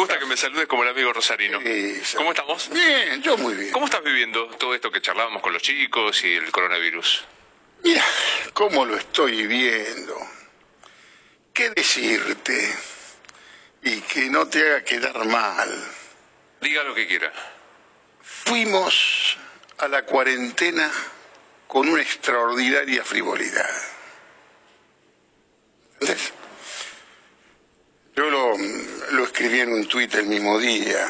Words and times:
gusta 0.00 0.18
que 0.18 0.24
me 0.24 0.36
saludes 0.36 0.66
como 0.66 0.82
el 0.82 0.88
amigo 0.88 1.12
Rosarino. 1.12 1.60
Eso. 1.60 2.16
¿Cómo 2.16 2.30
estamos? 2.30 2.70
Bien, 2.70 3.22
yo 3.22 3.36
muy 3.36 3.52
bien. 3.52 3.70
¿Cómo 3.70 3.84
estás 3.84 4.02
viviendo 4.02 4.46
todo 4.56 4.74
esto 4.74 4.90
que 4.90 5.02
charlábamos 5.02 5.42
con 5.42 5.52
los 5.52 5.60
chicos 5.60 6.24
y 6.24 6.36
el 6.36 6.50
coronavirus? 6.50 7.24
Mira, 7.84 8.02
cómo 8.54 8.86
lo 8.86 8.96
estoy 8.96 9.46
viendo. 9.46 10.16
¿Qué 11.52 11.68
decirte? 11.70 12.74
Y 13.82 14.00
que 14.00 14.30
no 14.30 14.48
te 14.48 14.66
haga 14.66 14.84
quedar 14.84 15.26
mal. 15.26 15.68
Diga 16.62 16.82
lo 16.82 16.94
que 16.94 17.06
quiera. 17.06 17.30
Fuimos 18.22 19.36
a 19.78 19.88
la 19.88 20.06
cuarentena 20.06 20.90
con 21.66 21.88
una 21.88 22.00
extraordinaria 22.00 23.04
frivolidad. 23.04 23.70
¿Entendés? 26.00 26.32
Yo 28.16 28.28
lo, 28.28 29.24
escribí 29.24 29.60
en 29.60 29.72
un 29.72 29.86
tuit 29.86 30.12
el 30.14 30.26
mismo 30.26 30.58
día. 30.58 31.08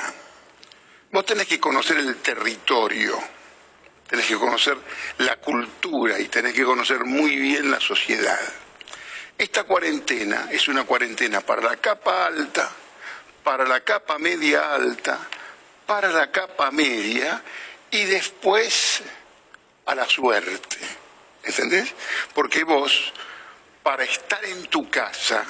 Vos 1.11 1.25
tenés 1.25 1.47
que 1.47 1.59
conocer 1.59 1.97
el 1.97 2.17
territorio, 2.17 3.19
tenés 4.09 4.27
que 4.27 4.37
conocer 4.37 4.77
la 5.19 5.37
cultura 5.37 6.19
y 6.19 6.29
tenés 6.29 6.53
que 6.53 6.65
conocer 6.65 7.05
muy 7.05 7.37
bien 7.37 7.71
la 7.71 7.81
sociedad. 7.81 8.39
Esta 9.37 9.65
cuarentena 9.65 10.49
es 10.51 10.69
una 10.69 10.85
cuarentena 10.85 11.41
para 11.41 11.63
la 11.63 11.77
capa 11.79 12.27
alta, 12.27 12.71
para 13.43 13.67
la 13.67 13.81
capa 13.81 14.19
media 14.19 14.75
alta, 14.75 15.19
para 15.87 16.11
la 16.11 16.31
capa 16.31 16.71
media 16.71 17.43
y 17.91 18.05
después 18.05 19.03
a 19.87 19.95
la 19.95 20.07
suerte. 20.07 20.77
¿Entendés? 21.43 21.95
Porque 22.35 22.65
vos, 22.65 23.13
para 23.83 24.05
estar 24.05 24.45
en 24.45 24.67
tu 24.67 24.91
casa, 24.91 25.45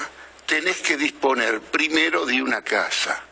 tenés 0.51 0.79
que 0.79 0.97
disponer 0.97 1.61
primero 1.61 2.27
de 2.27 2.43
una 2.43 2.61
casa 2.65 3.23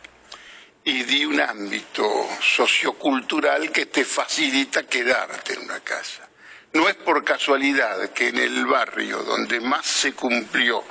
y 0.84 1.03
de 1.03 1.27
un 1.27 1.41
ámbito 1.41 2.09
sociocultural 2.41 3.73
que 3.73 3.87
te 3.87 4.05
facilita 4.05 4.84
quedarte 4.87 5.55
en 5.55 5.62
una 5.62 5.81
casa. 5.81 6.29
No 6.75 6.89
es 6.89 6.95
por 6.95 7.25
casualidad 7.25 8.11
que 8.11 8.29
en 8.29 8.39
el 8.39 8.65
barrio 8.67 9.25
donde 9.25 9.59
más 9.59 9.84
se 9.84 10.12
cumplió 10.12 10.84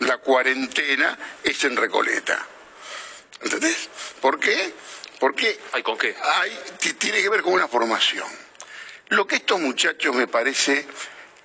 la 0.00 0.18
cuarentena 0.18 1.16
es 1.44 1.62
en 1.62 1.76
Recoleta. 1.76 2.44
¿Entendés? 3.40 3.88
¿Por 4.20 4.40
qué? 4.40 4.74
Porque 5.20 5.60
¿Ay, 5.70 5.84
con 5.84 5.96
qué? 5.96 6.16
hay, 6.20 6.58
tiene 6.98 7.22
que 7.22 7.28
ver 7.28 7.42
con 7.42 7.52
una 7.52 7.68
formación. 7.68 8.26
Lo 9.10 9.28
que 9.28 9.36
estos 9.36 9.60
muchachos 9.60 10.12
me 10.12 10.26
parece 10.26 10.88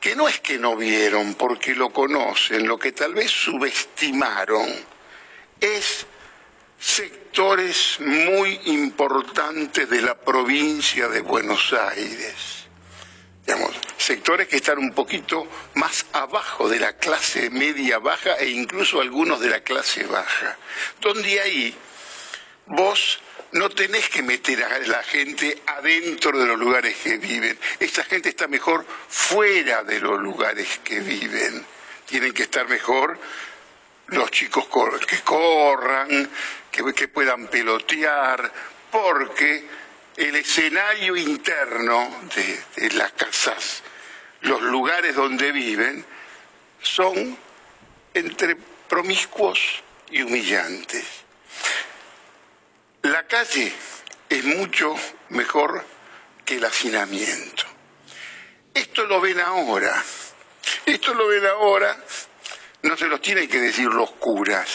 que 0.03 0.17
no 0.17 0.27
es 0.27 0.41
que 0.41 0.59
no 0.59 0.75
vieron 0.75 1.33
porque 1.35 1.73
lo 1.73 1.89
conocen, 1.89 2.67
lo 2.67 2.77
que 2.77 2.91
tal 2.91 3.13
vez 3.13 3.31
subestimaron 3.31 4.69
es 5.61 6.05
sectores 6.77 8.01
muy 8.01 8.59
importantes 8.65 9.89
de 9.89 10.01
la 10.01 10.19
provincia 10.19 11.07
de 11.07 11.21
Buenos 11.21 11.71
Aires. 11.71 12.65
Digamos, 13.45 13.71
sectores 13.97 14.49
que 14.49 14.57
están 14.57 14.77
un 14.79 14.91
poquito 14.91 15.47
más 15.75 16.05
abajo 16.11 16.67
de 16.67 16.81
la 16.81 16.97
clase 16.97 17.49
media 17.49 17.97
baja 17.99 18.35
e 18.35 18.49
incluso 18.49 18.99
algunos 18.99 19.39
de 19.39 19.51
la 19.51 19.61
clase 19.61 20.03
baja, 20.03 20.57
donde 20.99 21.39
ahí 21.39 21.73
vos 22.65 23.19
no 23.51 23.69
tenés 23.69 24.09
que 24.09 24.23
meter 24.23 24.63
a 24.63 24.79
la 24.79 25.03
gente 25.03 25.61
adentro 25.67 26.37
de 26.37 26.47
los 26.47 26.57
lugares 26.57 26.95
que 27.03 27.17
viven. 27.17 27.57
Esa 27.79 28.03
gente 28.03 28.29
está 28.29 28.47
mejor 28.47 28.85
fuera 29.07 29.83
de 29.83 29.99
los 29.99 30.19
lugares 30.19 30.79
que 30.83 30.99
viven. 30.99 31.65
Tienen 32.07 32.33
que 32.33 32.43
estar 32.43 32.67
mejor 32.67 33.19
los 34.07 34.31
chicos 34.31 34.65
que 35.07 35.21
corran, 35.21 36.29
que, 36.71 37.07
puedan 37.07 37.47
pelotear, 37.47 38.51
porque 38.91 39.65
el 40.17 40.35
escenario 40.35 41.15
interno 41.15 42.09
de 42.75 42.89
las 42.91 43.11
casas, 43.13 43.83
los 44.41 44.61
lugares 44.61 45.15
donde 45.15 45.51
viven, 45.51 46.05
son 46.81 47.37
entre 48.13 48.55
promiscuos 48.87 49.83
y 50.11 50.21
humillantes. 50.21 51.22
La 53.03 53.27
calle 53.27 53.71
es 54.29 54.43
mucho 54.45 54.95
mejor 55.29 55.83
que 56.45 56.55
el 56.55 56.65
hacinamiento. 56.65 57.63
Esto 58.73 59.05
lo 59.05 59.19
ven 59.21 59.39
ahora. 59.39 60.01
Esto 60.85 61.13
lo 61.13 61.27
ven 61.27 61.45
ahora. 61.45 61.97
No 62.83 62.97
se 62.97 63.07
los 63.07 63.21
tienen 63.21 63.47
que 63.49 63.59
decir 63.59 63.87
los 63.87 64.11
curas. 64.11 64.69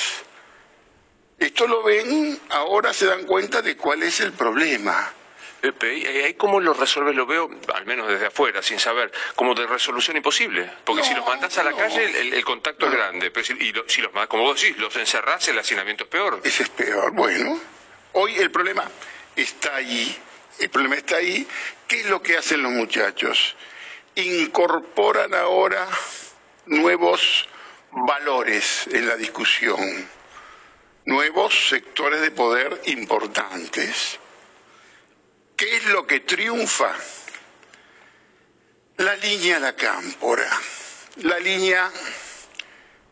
Esto 1.39 1.66
lo 1.66 1.83
ven, 1.83 2.39
ahora 2.50 2.93
se 2.93 3.06
dan 3.06 3.25
cuenta 3.25 3.62
de 3.62 3.77
cuál 3.77 4.03
es 4.03 4.21
el 4.21 4.33
problema. 4.33 5.12
Pepe, 5.60 5.95
¿y 5.99 6.05
ahí 6.06 6.34
cómo 6.34 6.60
lo 6.60 6.72
resuelves? 6.75 7.15
Lo 7.16 7.27
veo, 7.27 7.49
al 7.75 7.87
menos 7.87 8.09
desde 8.09 8.27
afuera, 8.27 8.62
sin 8.62 8.78
saber, 8.78 9.10
como 9.34 9.55
de 9.55 9.66
resolución 9.66 10.16
imposible. 10.16 10.71
Porque 10.84 11.03
si 11.05 11.15
los 11.15 11.27
mandás 11.27 11.56
a 11.59 11.65
la 11.65 11.71
no. 11.71 11.77
calle, 11.77 12.05
el, 12.21 12.33
el 12.34 12.45
contacto 12.45 12.87
es 12.87 12.93
grande. 12.93 13.31
Pero 13.31 13.45
si, 13.47 13.53
y 13.55 13.72
lo- 13.72 13.89
si 13.89 14.00
los, 14.03 14.12
como 14.28 14.45
vos 14.45 14.60
decís, 14.60 14.77
los 14.78 14.95
encerrás, 14.97 15.47
el 15.49 15.59
hacinamiento 15.59 16.05
es 16.05 16.10
peor. 16.10 16.41
Ese 16.45 16.65
es 16.65 16.69
peor. 16.71 17.12
Bueno, 17.12 17.60
hoy 18.12 18.36
el 18.36 18.50
problema 18.50 18.84
está 19.36 19.76
ahí. 19.76 20.16
El 20.58 20.70
problema 20.70 20.96
está 20.96 21.16
ahí. 21.16 21.46
¿Qué 21.86 22.00
es 22.00 22.06
lo 22.06 22.22
que 22.22 22.36
hacen 22.36 22.62
los 22.62 22.72
muchachos? 22.72 23.56
Incorporan 24.14 25.34
ahora 25.34 25.88
nuevos 26.66 27.48
valores 27.91 28.86
en 28.88 29.06
la 29.08 29.16
discusión, 29.16 30.08
nuevos 31.04 31.68
sectores 31.68 32.20
de 32.20 32.30
poder 32.30 32.80
importantes. 32.86 34.18
¿Qué 35.56 35.76
es 35.76 35.86
lo 35.86 36.06
que 36.06 36.20
triunfa? 36.20 36.92
La 38.98 39.14
línea 39.16 39.60
La 39.60 39.74
Cámpora, 39.76 40.48
la 41.16 41.38
línea 41.38 41.91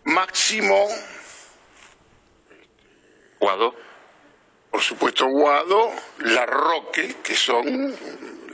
máximo 0.05 0.89
Guado. 3.39 3.86
Por 4.77 4.85
supuesto 4.85 5.27
Guado, 5.27 5.91
La 6.19 6.45
Roque, 6.45 7.17
que 7.25 7.35
son 7.35 7.97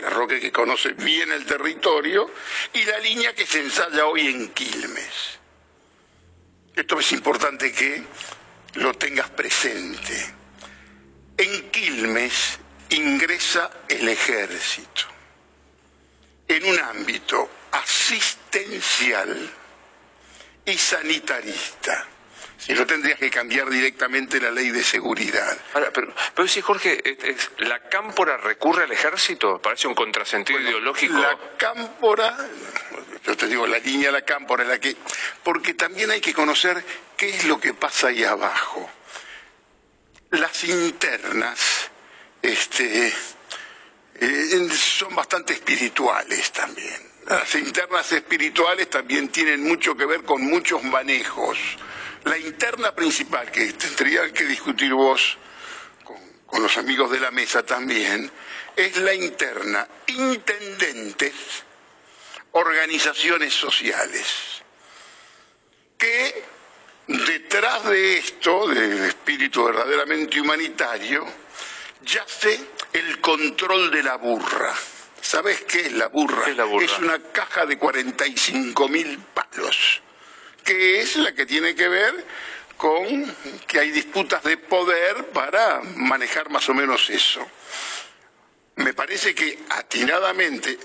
La 0.01 0.09
Roque 0.09 0.39
que 0.39 0.53
conoce 0.53 0.93
bien 0.93 1.33
el 1.33 1.45
territorio, 1.45 2.31
y 2.73 2.85
la 2.85 2.97
línea 3.01 3.35
que 3.35 3.45
se 3.45 3.59
ensaya 3.59 4.07
hoy 4.07 4.29
en 4.29 4.51
Quilmes. 4.51 5.41
Esto 6.77 7.01
es 7.01 7.11
importante 7.11 7.73
que 7.73 8.05
lo 8.75 8.95
tengas 8.95 9.31
presente. 9.31 10.33
En 11.39 11.73
Quilmes 11.73 12.61
ingresa 12.91 13.69
el 13.89 14.09
ejército 14.09 15.03
en 16.47 16.65
un 16.67 16.79
ámbito 16.79 17.51
asistencial 17.73 19.51
y 20.67 20.79
sanitarista. 20.79 22.07
Si 22.65 22.75
no 22.75 22.87
tendrías 22.87 23.19
que 23.19 23.29
cambiar 23.29 23.69
directamente 23.69 24.41
la 24.41 24.51
ley 24.53 24.71
de 24.71 24.85
seguridad. 24.85 25.59
Ahora, 25.75 25.91
pero, 25.93 26.15
pero 26.35 26.47
sí, 26.47 26.61
Jorge, 26.61 27.01
es- 27.05 27.25
es- 27.25 27.51
¿la 27.59 27.81
cámpora 27.89 28.37
recurre 28.37 28.85
al 28.85 28.93
ejército? 28.93 29.61
Parece 29.61 29.89
un 29.89 29.97
contrasentido 29.97 30.61
ideológico. 30.61 31.15
La 31.19 31.37
cámpora, 31.59 32.37
yo 33.27 33.37
te 33.37 33.49
digo, 33.49 33.67
la 33.67 33.79
línea 33.79 34.13
la 34.13 34.23
cámpora, 34.23 34.63
la 34.63 34.79
que, 34.79 34.97
porque 35.43 35.75
también 35.75 36.13
hay 36.13 36.21
que 36.21 36.33
conocer 36.33 36.85
qué 37.17 37.31
es 37.31 37.45
lo 37.47 37.59
que 37.61 37.75
pasa 37.75 38.09
ahí 38.09 38.23
abajo. 38.23 38.89
Las 40.31 40.63
internas, 40.63 41.91
este, 42.43 43.13
eh, 44.21 44.69
son 44.71 45.17
bastante 45.17 45.53
espirituales 45.55 46.53
también. 46.53 47.11
Las 47.27 47.53
internas 47.57 48.11
espirituales 48.13 48.89
también 48.89 49.29
tienen 49.31 49.63
mucho 49.65 49.97
que 49.97 50.07
ver 50.07 50.23
con 50.23 50.43
muchos 50.43 50.83
manejos. 50.85 51.59
La 52.25 52.39
interna 52.39 52.95
principal 52.95 53.51
que 53.51 53.73
tendrían 53.73 54.33
que 54.33 54.45
discutir 54.45 54.93
vos 54.95 55.37
con, 56.05 56.17
con 56.47 56.63
los 56.63 56.77
amigos 56.77 57.11
de 57.11 57.21
la 57.21 57.31
mesa 57.31 57.65
también, 57.65 58.31
es 58.77 58.97
la 58.99 59.15
interna 59.15 59.87
intendentes, 60.07 61.33
organizaciones 62.53 63.53
sociales, 63.55 64.63
que 65.99 66.45
detrás 67.07 67.85
de 67.85 68.19
esto, 68.19 68.69
del 68.69 69.05
espíritu 69.05 69.65
verdaderamente 69.65 70.41
humanitario, 70.41 71.27
yace 72.03 72.61
el 72.93 73.21
control 73.21 73.91
de 73.91 74.03
la 74.03 74.17
burra. 74.17 74.75
¿Sabes 75.21 75.63
qué 75.63 75.81
es 75.83 75.93
la 75.93 76.09
burra? 76.09 76.45
¿Qué 76.45 76.51
es 76.53 76.57
la 76.57 76.65
burra? 76.65 76.85
Es 76.85 76.99
una 76.99 77.19
caja 77.31 77.65
de 77.65 77.79
45 77.79 78.89
mil 78.89 79.19
palos, 79.19 80.03
que 80.63 81.01
es 81.01 81.17
la 81.17 81.33
que 81.33 81.47
tiene 81.47 81.75
que 81.75 81.89
ver 81.89 82.25
con 82.77 83.37
que 83.67 83.79
hay 83.79 83.91
disputas 83.91 84.43
de 84.43 84.57
poder 84.57 85.29
para 85.29 85.81
manejar 85.97 86.51
más 86.51 86.69
o 86.69 86.75
menos 86.75 87.11
eso. 87.11 87.47
Me 88.77 88.95
parece 88.95 89.35
que 89.35 89.59
atinadamente 89.71 90.79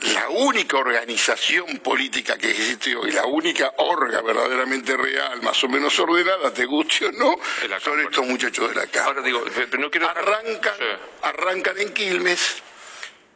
la 0.00 0.28
única 0.28 0.76
organización 0.76 1.78
política 1.78 2.36
que 2.36 2.50
existe 2.50 2.96
hoy, 2.96 3.12
la 3.12 3.26
única 3.26 3.72
orga 3.78 4.20
verdaderamente 4.22 4.96
real, 4.96 5.40
más 5.42 5.62
o 5.62 5.68
menos 5.68 5.98
ordenada, 5.98 6.52
te 6.52 6.64
guste 6.64 7.06
o 7.06 7.12
no, 7.12 7.36
son 7.80 8.00
estos 8.00 8.26
muchachos 8.26 8.70
de 8.70 8.74
la 8.74 8.86
Cámara. 8.88 9.22
digo, 9.22 9.44
no 9.78 9.90
quiero... 9.90 10.08
arrancan, 10.08 10.74
arrancan 11.22 11.78
en 11.78 11.94
Quilmes 11.94 12.62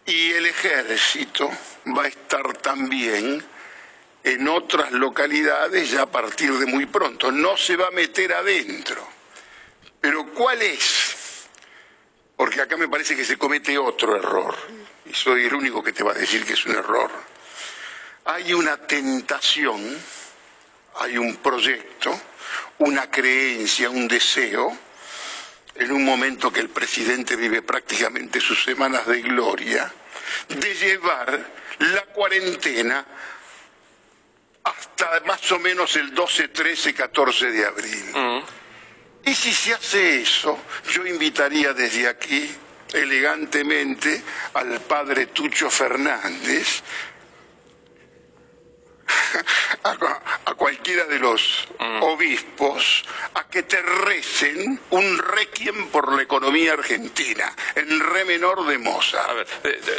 y 0.04 0.32
el 0.32 0.46
ejército 0.46 1.50
va 1.96 2.04
a 2.04 2.08
estar 2.08 2.56
también 2.58 3.44
en 4.24 4.48
otras 4.48 4.92
localidades 4.92 5.90
ya 5.90 6.02
a 6.02 6.10
partir 6.10 6.52
de 6.52 6.66
muy 6.66 6.86
pronto. 6.86 7.30
No 7.30 7.56
se 7.56 7.76
va 7.76 7.88
a 7.88 7.92
meter 7.92 8.32
adentro. 8.32 9.06
Pero 10.00 10.32
¿cuál 10.32 10.62
es? 10.62 11.46
Porque 12.36 12.60
acá 12.60 12.76
me 12.76 12.88
parece 12.88 13.16
que 13.16 13.24
se 13.24 13.36
comete 13.36 13.76
otro 13.78 14.16
error 14.16 14.56
y 15.04 15.14
soy 15.14 15.46
el 15.46 15.54
único 15.54 15.82
que 15.82 15.92
te 15.92 16.04
va 16.04 16.12
a 16.12 16.14
decir 16.14 16.44
que 16.44 16.52
es 16.52 16.66
un 16.66 16.76
error, 16.76 17.10
hay 18.24 18.52
una 18.52 18.76
tentación, 18.76 19.96
hay 20.96 21.18
un 21.18 21.36
proyecto, 21.36 22.18
una 22.78 23.10
creencia, 23.10 23.90
un 23.90 24.06
deseo, 24.06 24.76
en 25.74 25.92
un 25.92 26.04
momento 26.04 26.52
que 26.52 26.60
el 26.60 26.68
presidente 26.68 27.36
vive 27.36 27.62
prácticamente 27.62 28.40
sus 28.40 28.62
semanas 28.62 29.06
de 29.06 29.22
gloria, 29.22 29.92
de 30.48 30.74
llevar 30.74 31.52
la 31.78 32.02
cuarentena 32.06 33.04
hasta 34.64 35.20
más 35.26 35.50
o 35.52 35.58
menos 35.58 35.96
el 35.96 36.14
12, 36.14 36.48
13, 36.48 36.94
14 36.94 37.50
de 37.50 37.66
abril. 37.66 38.04
Mm. 38.14 38.40
Y 39.28 39.34
si 39.34 39.52
se 39.52 39.74
hace 39.74 40.22
eso, 40.22 40.58
yo 40.92 41.06
invitaría 41.06 41.72
desde 41.74 42.08
aquí 42.08 42.50
elegantemente 42.92 44.22
al 44.54 44.80
padre 44.80 45.26
Tucho 45.26 45.70
Fernández, 45.70 46.82
a, 49.84 50.54
cualquiera 50.54 51.04
de 51.04 51.18
los 51.18 51.68
mm. 51.78 52.02
obispos 52.02 53.04
a 53.34 53.46
que 53.48 53.62
te 53.62 53.80
recen 53.80 54.80
un 54.90 55.18
requiem 55.18 55.88
por 55.88 56.12
la 56.12 56.22
economía 56.22 56.74
argentina, 56.74 57.54
en 57.74 58.00
re 58.00 58.24
menor 58.24 58.66
de 58.66 58.78
Mozart. 58.78 59.30
A 59.30 59.32
ver, 59.34 59.46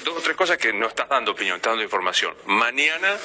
dos 0.04 0.18
o 0.18 0.22
tres 0.22 0.36
cosas 0.36 0.58
que 0.58 0.74
no 0.74 0.88
estás 0.88 1.10
dando 1.10 1.32
opinión, 1.32 1.58
estás 1.58 1.72
dando 1.72 1.84
información. 1.84 2.36
Mañana 2.46 3.18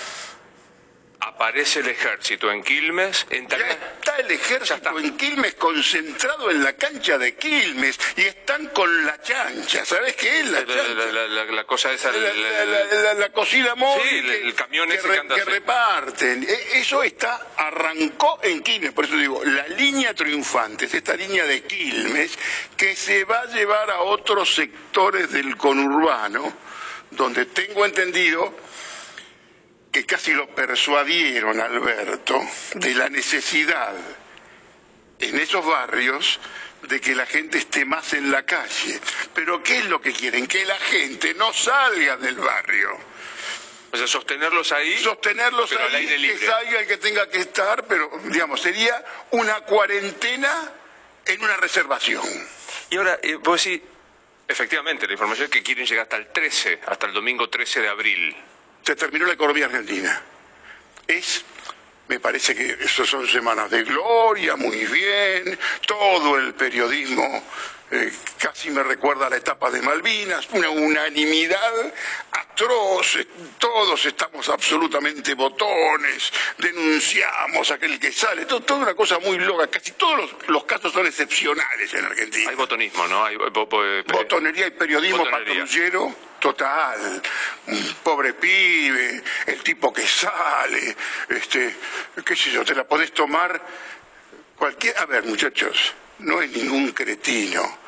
aparece 1.26 1.80
el 1.80 1.88
ejército 1.88 2.50
en 2.50 2.62
Quilmes. 2.62 3.26
En 3.30 3.48
ya 3.48 3.56
está 3.56 4.16
el 4.18 4.30
ejército 4.30 4.98
en 4.98 5.16
Quilmes 5.16 5.54
concentrado 5.54 6.50
en 6.50 6.62
la 6.62 6.74
cancha 6.74 7.18
de 7.18 7.34
Quilmes 7.34 7.98
y 8.16 8.22
están 8.22 8.68
con 8.68 9.06
la 9.06 9.20
chancha. 9.22 9.84
¿Sabes 9.84 10.14
qué 10.16 10.40
es 10.40 10.50
la 10.50 10.66
chancha? 10.66 10.94
La, 11.50 11.64
cosa 11.64 11.92
esa. 11.92 12.12
La, 12.12 13.30
cocina 13.30 13.74
móvil. 13.74 14.04
Sí, 14.08 14.30
el 14.42 14.54
camión 14.54 14.88
que, 14.88 14.98
que, 14.98 15.44
reparten. 15.44 16.42
E, 16.42 16.78
eso 16.78 17.02
está, 17.02 17.48
arrancó 17.56 18.40
en 18.42 18.62
Quilmes. 18.62 18.92
Por 18.92 19.06
eso 19.06 19.16
digo, 19.16 19.42
la 19.44 19.66
línea 19.68 20.14
triunfante 20.14 20.84
es 20.84 20.94
esta 20.94 21.14
línea 21.14 21.46
de 21.46 21.62
Quilmes 21.62 22.38
que 22.76 22.94
se 22.94 23.24
va 23.24 23.40
a 23.40 23.46
llevar 23.46 23.90
a 23.90 24.00
otros 24.00 24.54
sectores 24.54 25.32
del 25.32 25.56
conurbano, 25.56 26.52
donde 27.10 27.46
tengo 27.46 27.84
entendido 27.84 28.54
que 29.94 30.04
casi 30.04 30.32
lo 30.32 30.48
persuadieron, 30.48 31.60
Alberto, 31.60 32.44
de 32.74 32.94
la 32.96 33.08
necesidad 33.08 33.94
en 35.20 35.38
esos 35.38 35.64
barrios 35.64 36.40
de 36.82 37.00
que 37.00 37.14
la 37.14 37.24
gente 37.26 37.58
esté 37.58 37.84
más 37.84 38.12
en 38.12 38.32
la 38.32 38.44
calle. 38.44 38.98
Pero 39.32 39.62
¿qué 39.62 39.78
es 39.78 39.84
lo 39.84 40.00
que 40.00 40.12
quieren? 40.12 40.48
Que 40.48 40.64
la 40.64 40.76
gente 40.80 41.32
no 41.34 41.52
salga 41.52 42.16
del 42.16 42.34
barrio. 42.34 42.90
O 43.92 43.96
sea, 43.96 44.08
sostenerlos 44.08 44.72
ahí. 44.72 44.98
Sostenerlos 44.98 45.70
ahí, 45.70 46.08
que 46.08 46.38
salga 46.38 46.80
el 46.80 46.88
que 46.88 46.96
tenga 46.96 47.30
que 47.30 47.38
estar, 47.38 47.86
pero 47.86 48.10
digamos, 48.24 48.60
sería 48.60 49.00
una 49.30 49.60
cuarentena 49.60 50.72
en 51.24 51.40
una 51.40 51.56
reservación. 51.58 52.24
Y 52.90 52.96
ahora, 52.96 53.20
eh, 53.22 53.36
vos 53.36 53.62
decís, 53.62 53.80
efectivamente, 54.48 55.06
la 55.06 55.12
información 55.12 55.44
es 55.44 55.52
que 55.52 55.62
quieren 55.62 55.86
llegar 55.86 56.02
hasta 56.02 56.16
el 56.16 56.32
13, 56.32 56.80
hasta 56.84 57.06
el 57.06 57.12
domingo 57.12 57.48
13 57.48 57.80
de 57.80 57.88
abril 57.88 58.36
se 58.84 58.94
terminó 58.96 59.26
la 59.26 59.32
economía 59.32 59.66
argentina. 59.66 60.20
Es, 61.06 61.44
me 62.08 62.20
parece 62.20 62.54
que 62.54 62.76
eso 62.80 63.06
son 63.06 63.26
semanas 63.26 63.70
de 63.70 63.82
gloria, 63.84 64.56
muy 64.56 64.84
bien, 64.86 65.58
todo 65.86 66.38
el 66.38 66.54
periodismo 66.54 67.42
eh, 67.94 68.12
casi 68.38 68.70
me 68.70 68.82
recuerda 68.82 69.28
a 69.28 69.30
la 69.30 69.36
etapa 69.36 69.70
de 69.70 69.80
Malvinas, 69.80 70.48
una 70.50 70.68
unanimidad 70.68 71.92
atroz, 72.32 73.18
todos 73.58 74.04
estamos 74.04 74.48
absolutamente 74.48 75.34
botones, 75.34 76.32
denunciamos 76.58 77.70
a 77.70 77.74
aquel 77.74 78.00
que 78.00 78.10
sale, 78.10 78.46
todo, 78.46 78.62
toda 78.62 78.80
una 78.80 78.94
cosa 78.94 79.20
muy 79.20 79.38
loca, 79.38 79.68
casi 79.68 79.92
todos 79.92 80.34
los, 80.48 80.64
casos 80.64 80.92
son 80.92 81.06
excepcionales 81.06 81.94
en 81.94 82.04
Argentina. 82.04 82.50
Hay 82.50 82.56
botonismo, 82.56 83.06
¿no? 83.06 83.24
Hay 83.24 83.36
botonería 83.36 84.66
y 84.66 84.70
periodismo 84.72 85.24
patrullero 85.30 86.12
total, 86.40 87.22
un 87.68 87.94
pobre 88.02 88.34
pibe, 88.34 89.22
el 89.46 89.62
tipo 89.62 89.92
que 89.92 90.06
sale, 90.06 90.96
este, 91.28 91.76
qué 92.24 92.34
sé 92.34 92.50
yo, 92.50 92.64
te 92.64 92.74
la 92.74 92.84
podés 92.84 93.12
tomar 93.12 93.62
cualquier... 94.56 94.98
A 94.98 95.06
ver, 95.06 95.22
muchachos, 95.22 95.94
no 96.18 96.42
es 96.42 96.50
ningún 96.50 96.90
cretino 96.92 97.83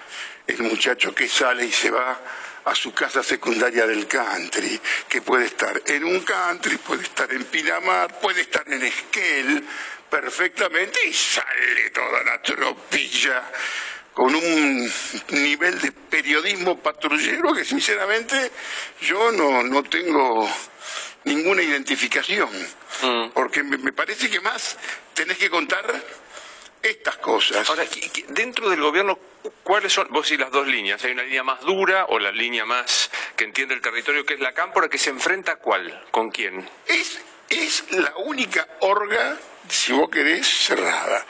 el 0.47 0.63
muchacho 0.63 1.15
que 1.15 1.29
sale 1.29 1.67
y 1.67 1.73
se 1.73 1.91
va 1.91 2.21
a 2.65 2.75
su 2.75 2.93
casa 2.93 3.23
secundaria 3.23 3.87
del 3.87 4.09
country, 4.09 4.81
que 5.09 5.23
puede 5.23 5.47
estar 5.47 5.81
en 5.87 6.05
un 6.05 6.21
country, 6.21 6.77
puede 6.79 7.05
estar 7.05 7.33
en 7.33 7.45
Pinamar, 7.45 8.21
puede 8.21 8.41
estar 8.41 8.65
en 8.67 8.83
Esquel 8.83 9.65
perfectamente 10.11 10.99
y 11.07 11.13
sale 11.13 11.91
toda 11.91 12.25
la 12.25 12.43
tropilla 12.43 13.43
con 14.13 14.35
un 14.35 14.93
nivel 15.31 15.81
de 15.81 15.93
periodismo 15.93 16.79
patrullero 16.79 17.55
que 17.55 17.65
sinceramente 17.65 18.51
yo 19.01 19.31
no, 19.31 19.63
no 19.63 19.83
tengo 19.85 20.49
ninguna 21.25 21.63
identificación, 21.63 22.49
mm. 23.03 23.31
porque 23.35 23.63
me 23.63 23.93
parece 23.93 24.31
que 24.31 24.41
más 24.41 24.77
tenés 25.15 25.39
que 25.39 25.51
contar 25.51 25.85
estas 26.91 27.17
cosas. 27.19 27.69
Ahora, 27.69 27.85
dentro 28.29 28.69
del 28.71 28.81
gobierno, 28.81 29.19
¿cuáles 29.63 29.93
son, 29.93 30.09
vos 30.11 30.27
sí, 30.27 30.37
las 30.37 30.51
dos 30.51 30.67
líneas? 30.67 31.03
¿Hay 31.05 31.13
una 31.13 31.23
línea 31.23 31.43
más 31.43 31.61
dura 31.61 32.07
o 32.07 32.19
la 32.19 32.31
línea 32.31 32.65
más 32.65 33.11
que 33.37 33.45
entiende 33.45 33.75
el 33.75 33.81
territorio, 33.81 34.25
que 34.25 34.35
es 34.35 34.41
la 34.41 34.53
cámpora, 34.53 34.89
que 34.89 34.99
se 34.99 35.11
enfrenta 35.11 35.53
a 35.53 35.57
cuál? 35.57 36.05
¿Con 36.11 36.31
quién? 36.31 36.69
Es, 36.87 37.21
es 37.49 37.85
la 37.91 38.15
única 38.19 38.67
orga, 38.81 39.39
si 39.69 39.93
vos 39.93 40.11
querés, 40.11 40.47
cerrada. 40.47 41.25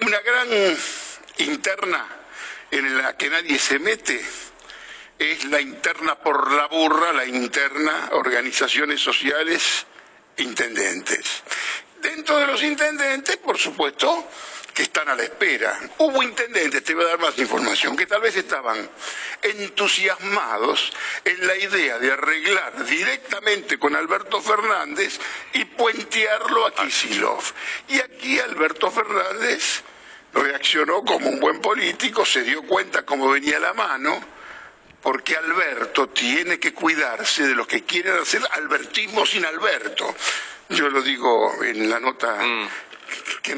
Una 0.00 0.20
gran 0.20 0.48
interna 1.38 2.06
en 2.70 2.98
la 2.98 3.16
que 3.16 3.28
nadie 3.28 3.58
se 3.58 3.78
mete 3.78 4.20
es 5.18 5.44
la 5.44 5.60
interna 5.60 6.16
por 6.16 6.50
la 6.52 6.66
burra, 6.66 7.12
la 7.12 7.24
interna 7.24 8.08
organizaciones 8.12 9.00
sociales, 9.00 9.86
intendentes. 10.38 11.42
Dentro 12.00 12.38
de 12.38 12.46
los 12.48 12.62
intendentes, 12.62 13.36
por 13.36 13.58
supuesto, 13.58 14.26
que 14.74 14.82
están 14.82 15.08
a 15.08 15.14
la 15.14 15.22
espera. 15.22 15.78
Hubo 15.98 16.22
intendentes, 16.22 16.82
te 16.82 16.94
voy 16.94 17.04
a 17.04 17.08
dar 17.08 17.18
más 17.18 17.38
información, 17.38 17.96
que 17.96 18.06
tal 18.06 18.20
vez 18.20 18.36
estaban 18.36 18.88
entusiasmados 19.42 20.92
en 21.24 21.46
la 21.46 21.56
idea 21.56 21.98
de 21.98 22.12
arreglar 22.12 22.84
directamente 22.86 23.78
con 23.78 23.94
Alberto 23.94 24.40
Fernández 24.40 25.18
y 25.52 25.64
puentearlo 25.64 26.66
a 26.66 26.74
Kisilov. 26.74 27.42
Y 27.88 28.00
aquí 28.00 28.38
Alberto 28.38 28.90
Fernández 28.90 29.82
reaccionó 30.32 31.02
como 31.02 31.28
un 31.28 31.40
buen 31.40 31.60
político, 31.60 32.24
se 32.24 32.42
dio 32.42 32.62
cuenta 32.62 33.04
cómo 33.04 33.28
venía 33.30 33.58
la 33.58 33.74
mano, 33.74 34.20
porque 35.02 35.36
Alberto 35.36 36.08
tiene 36.08 36.58
que 36.58 36.72
cuidarse 36.72 37.46
de 37.46 37.54
los 37.54 37.66
que 37.66 37.84
quieren 37.84 38.14
hacer 38.14 38.40
albertismo 38.52 39.26
sin 39.26 39.44
Alberto. 39.44 40.14
Yo 40.68 40.88
lo 40.88 41.02
digo 41.02 41.62
en 41.62 41.90
la 41.90 42.00
nota 42.00 42.36
mm 42.36 42.68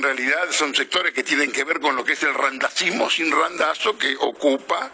realidad 0.05 0.51
son 0.51 0.75
sectores 0.75 1.15
que 1.15 1.23
tienen 1.23 1.51
que 1.51 1.65
ver 1.65 1.81
con 1.81 1.97
lo 1.97 2.05
que 2.05 2.13
es 2.13 2.23
el 2.23 2.35
randacismo 2.35 3.09
sin 3.09 3.33
randazo 3.33 3.97
que 3.97 4.15
ocupa 4.21 4.93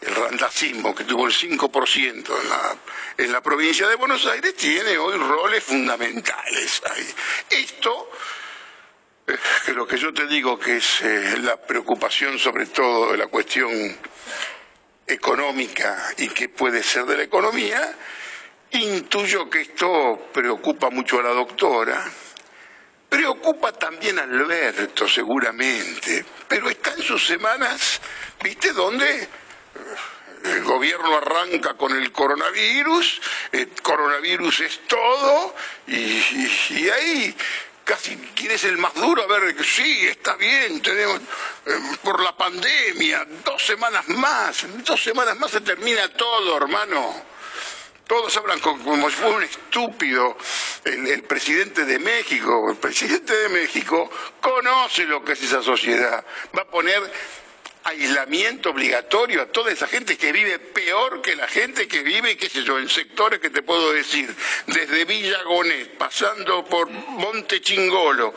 el 0.00 0.14
randacismo, 0.14 0.94
que 0.94 1.04
tuvo 1.04 1.26
el 1.26 1.32
5% 1.32 2.40
en 2.40 2.48
la, 2.48 2.76
en 3.18 3.32
la 3.32 3.40
provincia 3.40 3.86
de 3.88 3.94
Buenos 3.94 4.26
Aires, 4.26 4.56
tiene 4.56 4.98
hoy 4.98 5.16
roles 5.16 5.62
fundamentales. 5.62 6.82
Esto, 7.50 8.10
eh, 9.28 9.36
lo 9.74 9.86
que 9.86 9.96
yo 9.96 10.12
te 10.12 10.26
digo 10.26 10.58
que 10.58 10.78
es 10.78 11.02
eh, 11.02 11.38
la 11.40 11.56
preocupación 11.56 12.38
sobre 12.38 12.66
todo 12.66 13.12
de 13.12 13.18
la 13.18 13.28
cuestión 13.28 13.70
económica 15.06 16.14
y 16.18 16.28
que 16.28 16.48
puede 16.48 16.82
ser 16.82 17.04
de 17.06 17.16
la 17.16 17.22
economía, 17.22 17.96
intuyo 18.72 19.48
que 19.48 19.62
esto 19.62 20.30
preocupa 20.32 20.90
mucho 20.90 21.20
a 21.20 21.22
la 21.22 21.30
doctora, 21.30 22.04
Preocupa 23.08 23.72
también 23.72 24.18
a 24.18 24.22
Alberto, 24.22 25.08
seguramente, 25.08 26.24
pero 26.46 26.68
está 26.68 26.92
en 26.92 27.02
sus 27.02 27.26
semanas, 27.26 28.00
¿viste 28.42 28.72
dónde? 28.72 29.28
el 30.44 30.62
gobierno 30.62 31.16
arranca 31.16 31.74
con 31.74 31.92
el 31.96 32.12
coronavirus, 32.12 33.20
el 33.52 33.70
coronavirus 33.82 34.60
es 34.60 34.80
todo, 34.86 35.54
y, 35.86 36.88
ahí 36.88 37.36
casi 37.84 38.16
quién 38.34 38.52
es 38.52 38.64
el 38.64 38.78
más 38.78 38.94
duro, 38.94 39.22
a 39.22 39.26
ver, 39.26 39.64
sí, 39.64 40.06
está 40.06 40.36
bien, 40.36 40.80
tenemos 40.82 41.20
eh, 41.66 41.78
por 42.02 42.22
la 42.22 42.36
pandemia, 42.36 43.26
dos 43.44 43.64
semanas 43.64 44.06
más, 44.08 44.66
dos 44.84 45.02
semanas 45.02 45.38
más 45.38 45.50
se 45.50 45.60
termina 45.60 46.08
todo, 46.08 46.56
hermano. 46.56 47.37
Todos 48.08 48.34
hablan 48.38 48.58
como 48.60 49.10
si 49.10 49.16
fuera 49.16 49.36
un 49.36 49.42
estúpido 49.42 50.34
el, 50.84 51.22
presidente 51.24 51.84
de 51.84 51.98
México. 51.98 52.70
El 52.70 52.78
presidente 52.78 53.36
de 53.36 53.50
México 53.50 54.10
conoce 54.40 55.04
lo 55.04 55.22
que 55.22 55.34
es 55.34 55.42
esa 55.42 55.62
sociedad. 55.62 56.24
Va 56.56 56.62
a 56.62 56.64
poner 56.64 57.02
aislamiento 57.84 58.70
obligatorio 58.70 59.42
a 59.42 59.46
toda 59.46 59.72
esa 59.72 59.86
gente 59.86 60.16
que 60.16 60.32
vive 60.32 60.58
peor 60.58 61.20
que 61.20 61.36
la 61.36 61.46
gente 61.48 61.86
que 61.86 62.02
vive, 62.02 62.38
qué 62.38 62.48
sé 62.48 62.62
yo, 62.62 62.78
en 62.78 62.88
sectores 62.88 63.40
que 63.40 63.50
te 63.50 63.62
puedo 63.62 63.92
decir, 63.92 64.34
desde 64.66 65.04
Villa 65.04 65.42
Gonet, 65.42 65.98
pasando 65.98 66.64
por 66.64 66.88
Monte 66.88 67.60
Chingolo, 67.60 68.34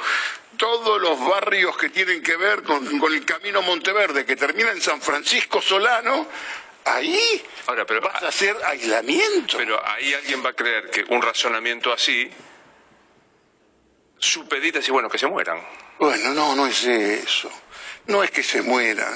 todos 0.58 1.02
los 1.02 1.18
barrios 1.28 1.78
que 1.78 1.90
tienen 1.90 2.22
que 2.22 2.36
ver 2.36 2.64
con, 2.64 3.00
con, 3.00 3.14
el 3.14 3.24
camino 3.26 3.62
Monteverde, 3.62 4.26
que 4.26 4.36
termina 4.36 4.72
en 4.72 4.82
San 4.82 5.02
Francisco 5.02 5.62
Solano, 5.62 6.28
ahí 6.86 7.44
Ahora, 7.68 7.86
pero, 7.86 8.02
vas 8.02 8.22
a 8.24 8.28
hacer 8.28 8.58
aislamiento. 8.66 9.58
Pero 9.58 9.86
ahí 9.86 10.14
alguien 10.14 10.44
va 10.44 10.50
a 10.50 10.54
creer 10.54 10.90
que 10.90 11.06
un 11.10 11.22
razonamiento 11.22 11.94
así 11.94 12.30
supedita 14.18 14.80
y 14.86 14.92
bueno, 14.92 15.10
que 15.10 15.18
se 15.18 15.28
mueran. 15.28 15.60
Bueno, 16.00 16.34
no, 16.34 16.56
no 16.56 16.68
es 16.68 16.84
eso. 16.84 17.52
No 18.08 18.24
es 18.24 18.32
que 18.32 18.44
se 18.44 18.62
mueran. 18.62 19.14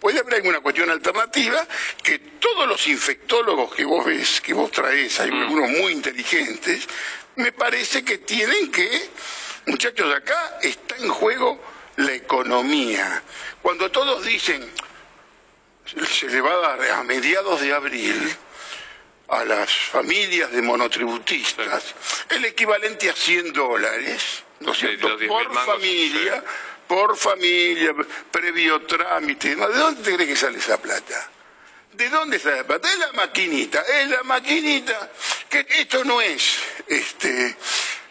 Puede 0.00 0.20
haber 0.20 0.34
alguna 0.34 0.60
cuestión 0.60 0.90
alternativa 0.90 1.66
que 2.02 2.18
todos 2.18 2.68
los 2.68 2.86
infectólogos 2.86 3.74
que 3.74 3.84
vos 3.84 4.04
ves, 4.04 4.40
que 4.40 4.52
vos 4.52 4.70
traes, 4.70 5.18
hay 5.20 5.30
mm. 5.30 5.42
algunos 5.42 5.70
muy 5.70 5.92
inteligentes, 5.92 6.86
me 7.36 7.52
parece 7.52 8.04
que 8.04 8.18
tienen 8.18 8.70
que, 8.70 9.08
muchachos, 9.66 10.14
acá 10.14 10.58
está 10.62 10.96
en 10.96 11.08
juego 11.08 11.60
la 11.96 12.12
economía. 12.12 13.22
Cuando 13.62 13.90
todos 13.90 14.24
dicen, 14.24 14.70
se 15.86 16.28
le 16.28 16.40
va 16.40 16.52
a 16.52 16.76
dar 16.76 16.90
a 16.90 17.02
mediados 17.02 17.60
de 17.60 17.72
abril 17.72 18.36
a 19.28 19.44
las 19.44 19.72
familias 19.72 20.52
de 20.52 20.62
monotributistas 20.62 21.94
el 22.30 22.44
equivalente 22.44 23.10
a 23.10 23.14
100 23.14 23.52
dólares, 23.52 24.44
¿no 24.60 24.72
es 24.72 24.78
cierto? 24.78 25.18
por 25.26 25.52
familia, 25.64 26.44
por 26.86 27.16
familia, 27.16 27.94
previo 28.30 28.82
trámite. 28.82 29.56
¿De 29.56 29.66
dónde 29.66 30.02
te 30.02 30.14
crees 30.14 30.30
que 30.30 30.36
sale 30.36 30.58
esa 30.58 30.80
plata? 30.80 31.30
¿De 31.92 32.08
dónde 32.08 32.38
sale 32.38 32.58
la 32.58 32.66
plata? 32.66 32.88
Es 32.92 32.98
la 32.98 33.12
maquinita, 33.12 33.82
es 33.82 34.08
la 34.08 34.22
maquinita. 34.22 35.10
Que 35.48 35.66
esto 35.68 36.04
no 36.04 36.20
es 36.20 36.58
este, 36.86 37.56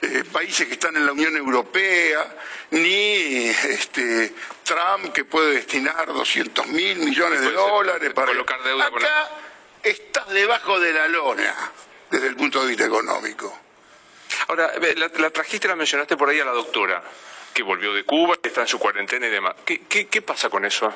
eh, 0.01 0.23
países 0.31 0.67
que 0.67 0.73
están 0.73 0.95
en 0.95 1.05
la 1.05 1.11
Unión 1.11 1.35
Europea, 1.35 2.35
ni 2.71 3.47
este, 3.47 4.33
Trump 4.63 5.13
que 5.13 5.25
puede 5.25 5.53
destinar 5.53 6.07
200 6.07 6.67
mil 6.67 6.97
millones 6.99 7.41
de 7.41 7.51
dólares 7.51 8.13
para 8.13 8.27
colocar 8.27 8.61
deuda. 8.63 8.87
Acá 8.87 9.29
estás 9.83 10.29
debajo 10.29 10.79
de 10.79 10.93
la 10.93 11.07
lona 11.07 11.71
desde 12.09 12.27
el 12.27 12.35
punto 12.35 12.61
de 12.61 12.67
vista 12.67 12.85
económico. 12.85 13.57
Ahora, 14.47 14.71
la, 14.95 15.29
trajiste, 15.29 15.67
la 15.67 15.75
mencionaste 15.75 16.17
por 16.17 16.29
ahí 16.29 16.39
a 16.39 16.45
la 16.45 16.51
doctora, 16.51 17.03
que 17.53 17.63
volvió 17.63 17.93
de 17.93 18.03
Cuba, 18.03 18.35
está 18.41 18.61
en 18.61 18.67
su 18.67 18.79
cuarentena 18.79 19.27
y 19.27 19.29
demás. 19.29 19.55
¿Qué, 19.65 19.81
qué, 19.81 20.07
qué 20.07 20.21
pasa 20.21 20.49
con 20.49 20.65
eso? 20.65 20.93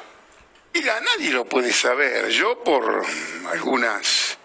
Mira, 0.73 0.99
nadie 0.99 1.31
lo 1.31 1.45
puede 1.45 1.73
saber. 1.73 2.29
Yo 2.29 2.63
por 2.63 3.03
algunas 3.51 4.37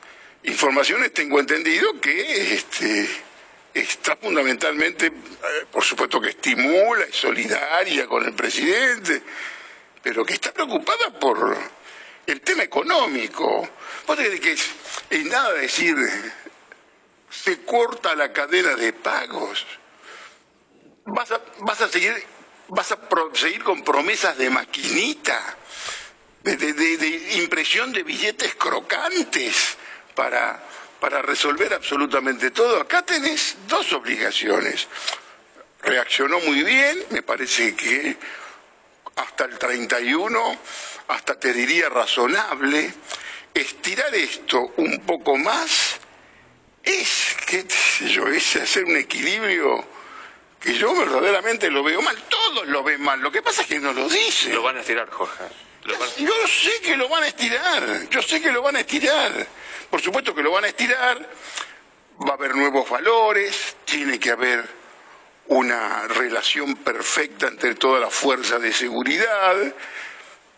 informaciones 0.45 1.13
tengo 1.13 1.41
entendido 1.41 2.01
que 2.01 2.55
este, 2.55 3.09
está 3.75 4.17
fundamentalmente, 4.17 5.07
eh, 5.07 5.67
por 5.71 5.83
supuesto 5.83 6.21
que 6.21 6.31
estimula, 6.31 7.05
es 7.05 7.17
solidaria 7.17 8.07
con 8.07 8.25
el 8.25 8.33
presidente, 8.33 9.23
pero 10.01 10.25
que 10.25 10.35
está 10.35 10.53
preocupada 10.53 11.19
por 11.19 11.57
el 12.27 12.41
tema 12.41 12.63
económico. 12.63 13.69
Vos 14.07 14.17
que 14.17 14.53
es, 14.53 14.71
nada 15.25 15.53
decir, 15.55 15.97
se 17.29 17.65
corta 17.65 18.15
la 18.15 18.33
cadena 18.33 18.75
de 18.77 18.93
pagos. 18.93 19.67
Vas 21.07 21.33
a, 21.33 21.41
vas 21.59 21.81
a 21.81 21.89
seguir, 21.89 22.15
vas 22.69 22.93
a 22.93 22.99
seguir 23.35 23.65
con 23.65 23.83
promesas 23.83 24.39
de 24.39 24.51
maquinita, 24.51 25.57
de 26.43 27.39
impresión 27.43 27.93
de 27.93 28.03
billetes 28.03 28.55
crocantes 28.55 29.77
para 30.15 30.63
para 31.05 31.21
resolver 31.21 31.75
absolutamente 31.75 32.51
todo. 32.51 32.81
Acá 32.81 33.03
tenés 33.03 33.59
dos 33.69 33.93
obligaciones. 33.93 34.89
Reaccionó 35.83 36.41
muy 36.41 36.63
bien, 36.63 37.05
me 37.11 37.21
parece 37.21 37.77
que 37.77 38.17
hasta 39.15 39.45
el 39.45 39.59
31, 39.59 40.59
hasta 41.09 41.39
te 41.39 41.53
diría 41.53 41.91
razonable. 41.91 42.91
Estirar 43.53 44.15
esto 44.15 44.73
un 44.79 45.01
poco 45.01 45.37
más 45.37 45.97
es, 46.83 47.37
qué 47.49 47.67
sé 47.69 48.09
yo, 48.09 48.27
es 48.29 48.57
hacer 48.57 48.85
un 48.85 48.97
equilibrio 48.97 49.87
que 50.59 50.73
yo 50.73 50.97
verdaderamente 50.97 51.71
lo 51.71 51.83
veo 51.83 52.01
mal. 52.01 52.17
Todos 52.31 52.67
lo 52.69 52.83
ven 52.83 53.03
mal, 53.03 53.21
lo 53.21 53.31
que 53.31 53.43
pasa 53.43 53.61
es 53.61 53.69
que 53.69 53.79
no 53.79 53.93
lo 53.93 54.09
dicen. 54.09 54.55
Lo 54.55 54.63
van 54.63 54.79
a 54.79 54.81
estirar, 54.81 55.11
Jorge. 55.11 55.45
Yo 56.17 56.49
sé 56.49 56.81
que 56.81 56.97
lo 56.97 57.11
van 57.11 57.25
a 57.25 57.29
estirar, 57.29 58.09
yo 58.09 58.23
sé 58.23 58.41
que 58.41 58.51
lo 58.51 58.63
van 58.63 58.77
a 58.77 58.81
estirar. 58.81 59.47
Por 59.95 60.03
supuesto 60.03 60.35
que 60.35 60.43
lo 60.43 60.51
van 60.51 60.65
a 60.65 60.67
estirar, 60.67 61.17
va 62.21 62.31
a 62.31 62.35
haber 62.35 62.57
nuevos 62.57 62.91
valores, 62.91 63.77
tiene 63.85 64.19
que 64.19 64.33
haber 64.33 64.69
una 65.47 66.09
relación 66.09 66.75
perfecta 66.75 67.47
entre 67.47 67.77
todas 67.77 68.01
las 68.01 68.13
fuerzas 68.13 68.61
de 68.61 68.73
seguridad. 68.73 69.55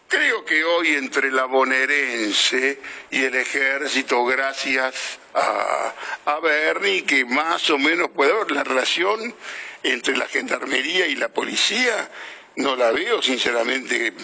Creo 0.09 0.43
que 0.47 0.65
hoy 0.65 0.95
entre 0.95 1.31
la 1.31 1.45
bonaerense 1.45 2.81
y 3.11 3.25
el 3.25 3.35
ejército, 3.35 4.25
gracias 4.25 5.19
a, 5.35 5.93
a 6.25 6.41
Bernie, 6.41 7.05
que 7.05 7.27
más 7.27 7.69
o 7.69 7.77
menos 7.77 8.09
puede 8.13 8.33
haber 8.33 8.53
la 8.53 8.65
relación 8.65 9.35
entre 9.83 10.17
la 10.17 10.29
gendarmería 10.29 11.09
y 11.09 11.15
la 11.15 11.29
policía, 11.29 12.11
no 12.55 12.75
la 12.75 12.91
veo 12.91 13.21
sinceramente 13.21 14.15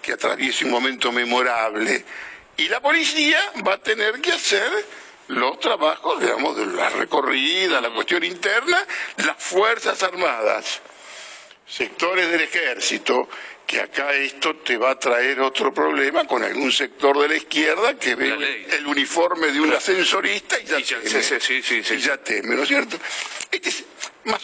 que 0.00 0.12
atraviese 0.14 0.64
un 0.64 0.70
momento 0.70 1.12
memorable 1.12 2.06
y 2.56 2.68
la 2.68 2.80
policía 2.80 3.40
va 3.66 3.74
a 3.74 3.78
tener 3.78 4.20
que 4.20 4.32
hacer 4.32 4.70
los 5.28 5.58
trabajos, 5.60 6.20
digamos, 6.20 6.56
de 6.56 6.66
la 6.66 6.90
recorrida, 6.90 7.80
la 7.80 7.90
cuestión 7.90 8.24
interna, 8.24 8.78
las 9.18 9.36
Fuerzas 9.38 10.02
Armadas, 10.02 10.80
sectores 11.66 12.30
del 12.30 12.42
ejército, 12.42 13.28
que 13.66 13.80
acá 13.80 14.12
esto 14.12 14.56
te 14.56 14.76
va 14.76 14.90
a 14.90 14.98
traer 14.98 15.40
otro 15.40 15.72
problema 15.72 16.26
con 16.26 16.42
algún 16.42 16.70
sector 16.70 17.18
de 17.20 17.28
la 17.28 17.36
izquierda 17.36 17.98
que 17.98 18.14
ve 18.14 18.66
el 18.70 18.86
uniforme 18.86 19.46
de 19.50 19.60
un 19.60 19.72
ascensorista 19.72 20.56
y 20.60 20.64
ya, 20.64 20.76
teme, 20.78 21.98
ya 21.98 22.18
teme, 22.18 22.56
¿no 22.56 22.62
es 22.62 22.68
cierto? 22.68 22.98
Este 23.50 23.68
es 23.70 23.84
más 24.24 24.42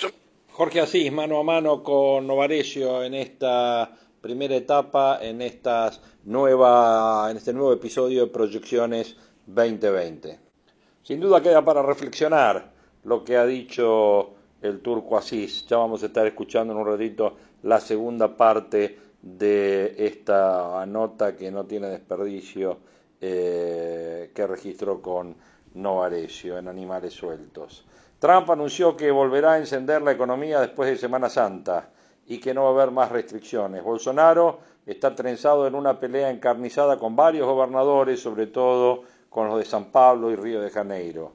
Jorge 0.50 0.80
Asís, 0.80 1.12
mano 1.12 1.38
a 1.38 1.44
mano 1.44 1.82
con 1.82 2.26
Novarecio 2.26 3.04
en 3.04 3.14
esta 3.14 3.90
primera 4.20 4.56
etapa 4.56 5.18
en, 5.22 5.42
estas 5.42 6.00
nueva, 6.24 7.30
en 7.30 7.36
este 7.36 7.52
nuevo 7.52 7.72
episodio 7.72 8.22
de 8.26 8.32
Proyecciones 8.32 9.16
2020. 9.46 10.38
Sin 11.02 11.20
duda 11.20 11.40
queda 11.40 11.64
para 11.64 11.82
reflexionar 11.82 12.72
lo 13.04 13.24
que 13.24 13.36
ha 13.36 13.46
dicho 13.46 14.34
el 14.60 14.80
turco 14.80 15.16
Asís. 15.16 15.66
Ya 15.66 15.78
vamos 15.78 16.02
a 16.02 16.06
estar 16.06 16.26
escuchando 16.26 16.72
en 16.72 16.80
un 16.80 16.86
ratito 16.86 17.36
la 17.62 17.80
segunda 17.80 18.36
parte 18.36 18.98
de 19.22 19.94
esta 19.98 20.84
nota 20.86 21.36
que 21.36 21.50
no 21.50 21.64
tiene 21.64 21.88
desperdicio 21.88 22.78
eh, 23.20 24.30
que 24.34 24.46
registró 24.46 25.00
con 25.00 25.36
Novarecio 25.74 26.58
en 26.58 26.68
Animales 26.68 27.14
Sueltos. 27.14 27.84
Trump 28.18 28.50
anunció 28.50 28.96
que 28.96 29.10
volverá 29.10 29.52
a 29.52 29.58
encender 29.58 30.02
la 30.02 30.12
economía 30.12 30.60
después 30.60 30.90
de 30.90 30.96
Semana 30.96 31.28
Santa 31.28 31.90
y 32.28 32.38
que 32.38 32.52
no 32.52 32.64
va 32.64 32.68
a 32.68 32.72
haber 32.72 32.90
más 32.90 33.10
restricciones. 33.10 33.82
Bolsonaro 33.82 34.58
está 34.84 35.14
trenzado 35.14 35.66
en 35.66 35.74
una 35.74 35.98
pelea 35.98 36.30
encarnizada 36.30 36.98
con 36.98 37.16
varios 37.16 37.46
gobernadores, 37.46 38.20
sobre 38.20 38.46
todo 38.46 39.02
con 39.30 39.48
los 39.48 39.58
de 39.58 39.64
San 39.64 39.86
Pablo 39.86 40.30
y 40.30 40.36
Río 40.36 40.60
de 40.60 40.70
Janeiro. 40.70 41.32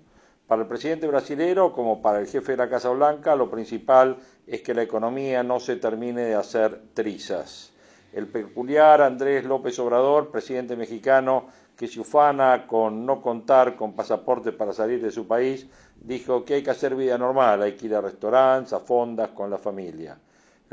Para 0.48 0.62
el 0.62 0.68
presidente 0.68 1.08
brasilero, 1.08 1.74
como 1.74 2.00
para 2.02 2.20
el 2.20 2.28
jefe 2.28 2.52
de 2.52 2.58
la 2.60 2.70
Casa 2.70 2.90
Blanca, 2.90 3.36
lo 3.36 3.50
principal 3.50 4.18
es 4.46 4.62
que 4.62 4.76
la 4.76 4.84
economía 4.84 5.42
no 5.42 5.60
se 5.60 5.78
termine 5.78 6.22
de 6.22 6.36
hacer 6.36 6.80
trizas. 6.94 7.74
El 8.12 8.28
peculiar 8.28 9.02
Andrés 9.02 9.46
López 9.46 9.80
Obrador, 9.80 10.30
presidente 10.30 10.76
mexicano, 10.76 11.48
que 11.76 11.88
se 11.88 12.00
ufana 12.00 12.68
con 12.68 13.04
no 13.04 13.20
contar 13.20 13.76
con 13.76 13.94
pasaporte 13.94 14.52
para 14.52 14.74
salir 14.74 15.02
de 15.02 15.10
su 15.10 15.26
país, 15.26 15.66
dijo 15.96 16.46
que 16.46 16.56
hay 16.56 16.64
que 16.64 16.70
hacer 16.70 16.94
vida 16.94 17.18
normal, 17.18 17.64
hay 17.64 17.76
que 17.76 17.88
ir 17.88 17.96
a 17.96 18.02
restaurantes, 18.02 18.74
a 18.74 18.80
fondas, 18.80 19.30
con 19.30 19.50
la 19.50 19.58
familia. 19.58 20.20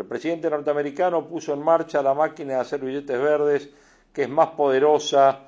El 0.01 0.07
presidente 0.07 0.49
norteamericano 0.49 1.29
puso 1.29 1.53
en 1.53 1.63
marcha 1.63 2.03
la 2.03 2.15
máquina 2.15 2.55
de 2.55 2.61
hacer 2.61 2.81
billetes 2.81 3.21
verdes, 3.21 3.69
que 4.15 4.23
es 4.23 4.31
más 4.31 4.49
poderosa 4.53 5.41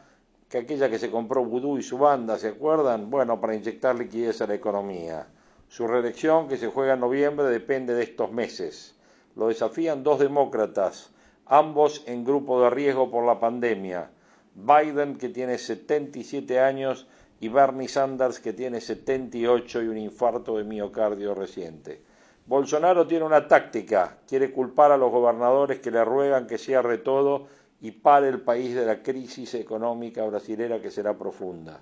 que 0.46 0.58
aquella 0.58 0.90
que 0.90 0.98
se 0.98 1.10
compró 1.10 1.42
Vudú 1.42 1.78
y 1.78 1.82
su 1.82 1.96
banda, 1.96 2.36
¿se 2.38 2.48
acuerdan? 2.48 3.08
Bueno, 3.08 3.40
para 3.40 3.54
inyectar 3.54 3.96
liquidez 3.96 4.42
a 4.42 4.46
la 4.46 4.52
economía. 4.52 5.26
Su 5.68 5.86
reelección, 5.86 6.48
que 6.48 6.58
se 6.58 6.66
juega 6.66 6.92
en 6.92 7.00
noviembre, 7.00 7.46
depende 7.46 7.94
de 7.94 8.02
estos 8.02 8.30
meses. 8.30 8.94
Lo 9.36 9.48
desafían 9.48 10.02
dos 10.02 10.18
demócratas, 10.18 11.14
ambos 11.46 12.04
en 12.06 12.22
grupo 12.22 12.62
de 12.62 12.68
riesgo 12.68 13.10
por 13.10 13.24
la 13.24 13.40
pandemia. 13.40 14.10
Biden, 14.54 15.16
que 15.16 15.30
tiene 15.30 15.56
77 15.56 16.60
años, 16.60 17.06
y 17.40 17.48
Bernie 17.48 17.88
Sanders, 17.88 18.38
que 18.38 18.52
tiene 18.52 18.82
78 18.82 19.82
y 19.82 19.88
un 19.88 19.96
infarto 19.96 20.58
de 20.58 20.64
miocardio 20.64 21.34
reciente. 21.34 22.11
Bolsonaro 22.44 23.06
tiene 23.06 23.24
una 23.24 23.46
táctica, 23.46 24.18
quiere 24.26 24.50
culpar 24.50 24.90
a 24.90 24.96
los 24.96 25.12
gobernadores 25.12 25.78
que 25.78 25.92
le 25.92 26.04
ruegan 26.04 26.46
que 26.46 26.58
cierre 26.58 26.98
todo 26.98 27.46
y 27.80 27.92
pare 27.92 28.28
el 28.28 28.40
país 28.40 28.74
de 28.74 28.84
la 28.84 29.02
crisis 29.02 29.54
económica 29.54 30.24
brasilera 30.24 30.80
que 30.80 30.90
será 30.90 31.16
profunda. 31.16 31.80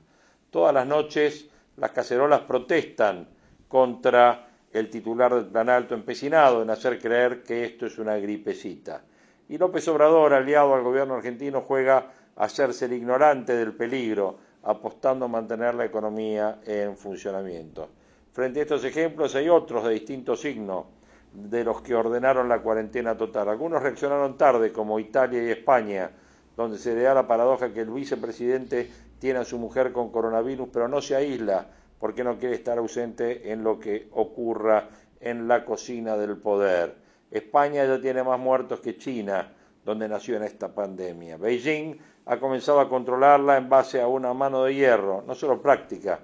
Todas 0.50 0.74
las 0.74 0.86
noches 0.86 1.48
las 1.76 1.92
cacerolas 1.92 2.40
protestan 2.42 3.26
contra 3.68 4.48
el 4.72 4.90
titular 4.90 5.34
del 5.34 5.46
Plan 5.46 5.70
Alto 5.70 5.94
empecinado 5.94 6.62
en 6.62 6.70
hacer 6.70 6.98
creer 6.98 7.42
que 7.42 7.64
esto 7.64 7.86
es 7.86 7.98
una 7.98 8.16
gripecita. 8.16 9.02
Y 9.48 9.56
López 9.58 9.88
Obrador, 9.88 10.34
aliado 10.34 10.74
al 10.74 10.82
gobierno 10.82 11.14
argentino, 11.14 11.62
juega 11.62 12.12
a 12.36 12.44
hacerse 12.44 12.84
el 12.84 12.92
ignorante 12.92 13.54
del 13.54 13.74
peligro, 13.74 14.38
apostando 14.62 15.24
a 15.24 15.28
mantener 15.28 15.74
la 15.74 15.86
economía 15.86 16.60
en 16.66 16.96
funcionamiento. 16.96 17.88
Frente 18.32 18.60
a 18.60 18.62
estos 18.62 18.84
ejemplos 18.84 19.34
hay 19.34 19.48
otros 19.48 19.84
de 19.84 19.90
distinto 19.90 20.36
signo 20.36 20.86
de 21.32 21.64
los 21.64 21.82
que 21.82 21.96
ordenaron 21.96 22.48
la 22.48 22.62
cuarentena 22.62 23.16
total. 23.16 23.48
Algunos 23.48 23.82
reaccionaron 23.82 24.36
tarde, 24.36 24.72
como 24.72 25.00
Italia 25.00 25.42
y 25.42 25.50
España, 25.50 26.12
donde 26.56 26.78
se 26.78 26.94
le 26.94 27.02
da 27.02 27.14
la 27.14 27.26
paradoja 27.26 27.72
que 27.72 27.80
el 27.80 27.90
vicepresidente 27.90 28.88
tiene 29.18 29.40
a 29.40 29.44
su 29.44 29.58
mujer 29.58 29.92
con 29.92 30.10
coronavirus, 30.10 30.68
pero 30.72 30.86
no 30.86 31.00
se 31.00 31.16
aísla 31.16 31.66
porque 31.98 32.22
no 32.22 32.38
quiere 32.38 32.54
estar 32.54 32.78
ausente 32.78 33.52
en 33.52 33.64
lo 33.64 33.78
que 33.80 34.08
ocurra 34.12 34.88
en 35.20 35.48
la 35.48 35.64
cocina 35.64 36.16
del 36.16 36.36
poder. 36.38 36.94
España 37.30 37.84
ya 37.84 38.00
tiene 38.00 38.22
más 38.22 38.38
muertos 38.38 38.80
que 38.80 38.96
China, 38.96 39.52
donde 39.84 40.08
nació 40.08 40.36
en 40.36 40.44
esta 40.44 40.72
pandemia. 40.72 41.36
Beijing 41.36 41.98
ha 42.26 42.38
comenzado 42.38 42.80
a 42.80 42.88
controlarla 42.88 43.56
en 43.56 43.68
base 43.68 44.00
a 44.00 44.06
una 44.06 44.32
mano 44.34 44.64
de 44.64 44.74
hierro, 44.74 45.22
no 45.26 45.34
solo 45.34 45.60
práctica, 45.60 46.20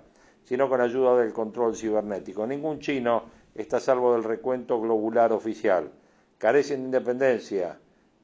sino 0.47 0.69
con 0.69 0.81
ayuda 0.81 1.19
del 1.19 1.33
control 1.33 1.77
cibernético. 1.77 2.47
Ningún 2.47 2.79
chino 2.79 3.25
está 3.55 3.81
salvo 3.81 4.13
del 4.13 4.23
recuento 4.23 4.81
globular 4.81 5.33
oficial. 5.33 5.91
Carecen 6.39 6.79
de 6.79 6.85
independencia 6.85 7.79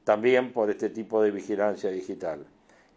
también 0.05 0.53
por 0.53 0.69
este 0.69 0.89
tipo 0.89 1.21
de 1.21 1.31
vigilancia 1.31 1.89
digital. 1.89 2.45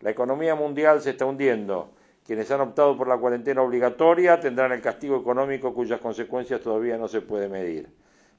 La 0.00 0.10
economía 0.10 0.54
mundial 0.54 1.00
se 1.02 1.10
está 1.10 1.26
hundiendo. 1.26 1.90
Quienes 2.24 2.50
han 2.52 2.60
optado 2.60 2.96
por 2.96 3.08
la 3.08 3.18
cuarentena 3.18 3.62
obligatoria 3.62 4.38
tendrán 4.38 4.70
el 4.72 4.80
castigo 4.80 5.16
económico 5.16 5.74
cuyas 5.74 6.00
consecuencias 6.00 6.60
todavía 6.60 6.96
no 6.96 7.08
se 7.08 7.20
puede 7.20 7.48
medir. 7.48 7.88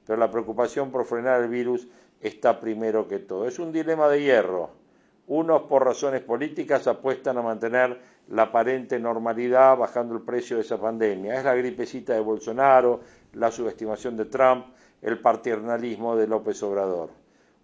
Pero 0.06 0.18
la 0.18 0.30
preocupación 0.30 0.90
por 0.90 1.04
frenar 1.04 1.42
el 1.42 1.48
virus 1.48 1.86
está 2.22 2.60
primero 2.60 3.06
que 3.08 3.18
todo. 3.18 3.46
Es 3.46 3.58
un 3.58 3.72
dilema 3.72 4.08
de 4.08 4.22
hierro. 4.22 4.70
Unos, 5.26 5.62
por 5.62 5.84
razones 5.84 6.22
políticas, 6.22 6.86
apuestan 6.86 7.36
a 7.36 7.42
mantener 7.42 7.98
la 8.28 8.42
aparente 8.42 8.98
normalidad 8.98 9.76
bajando 9.76 10.14
el 10.14 10.22
precio 10.22 10.56
de 10.56 10.62
esa 10.62 10.78
pandemia. 10.78 11.34
Es 11.34 11.44
la 11.44 11.54
gripecita 11.54 12.12
de 12.12 12.20
Bolsonaro, 12.20 13.00
la 13.34 13.50
subestimación 13.50 14.16
de 14.16 14.26
Trump, 14.26 14.66
el 15.00 15.20
paternalismo 15.20 16.16
de 16.16 16.26
López 16.26 16.62
Obrador. 16.62 17.10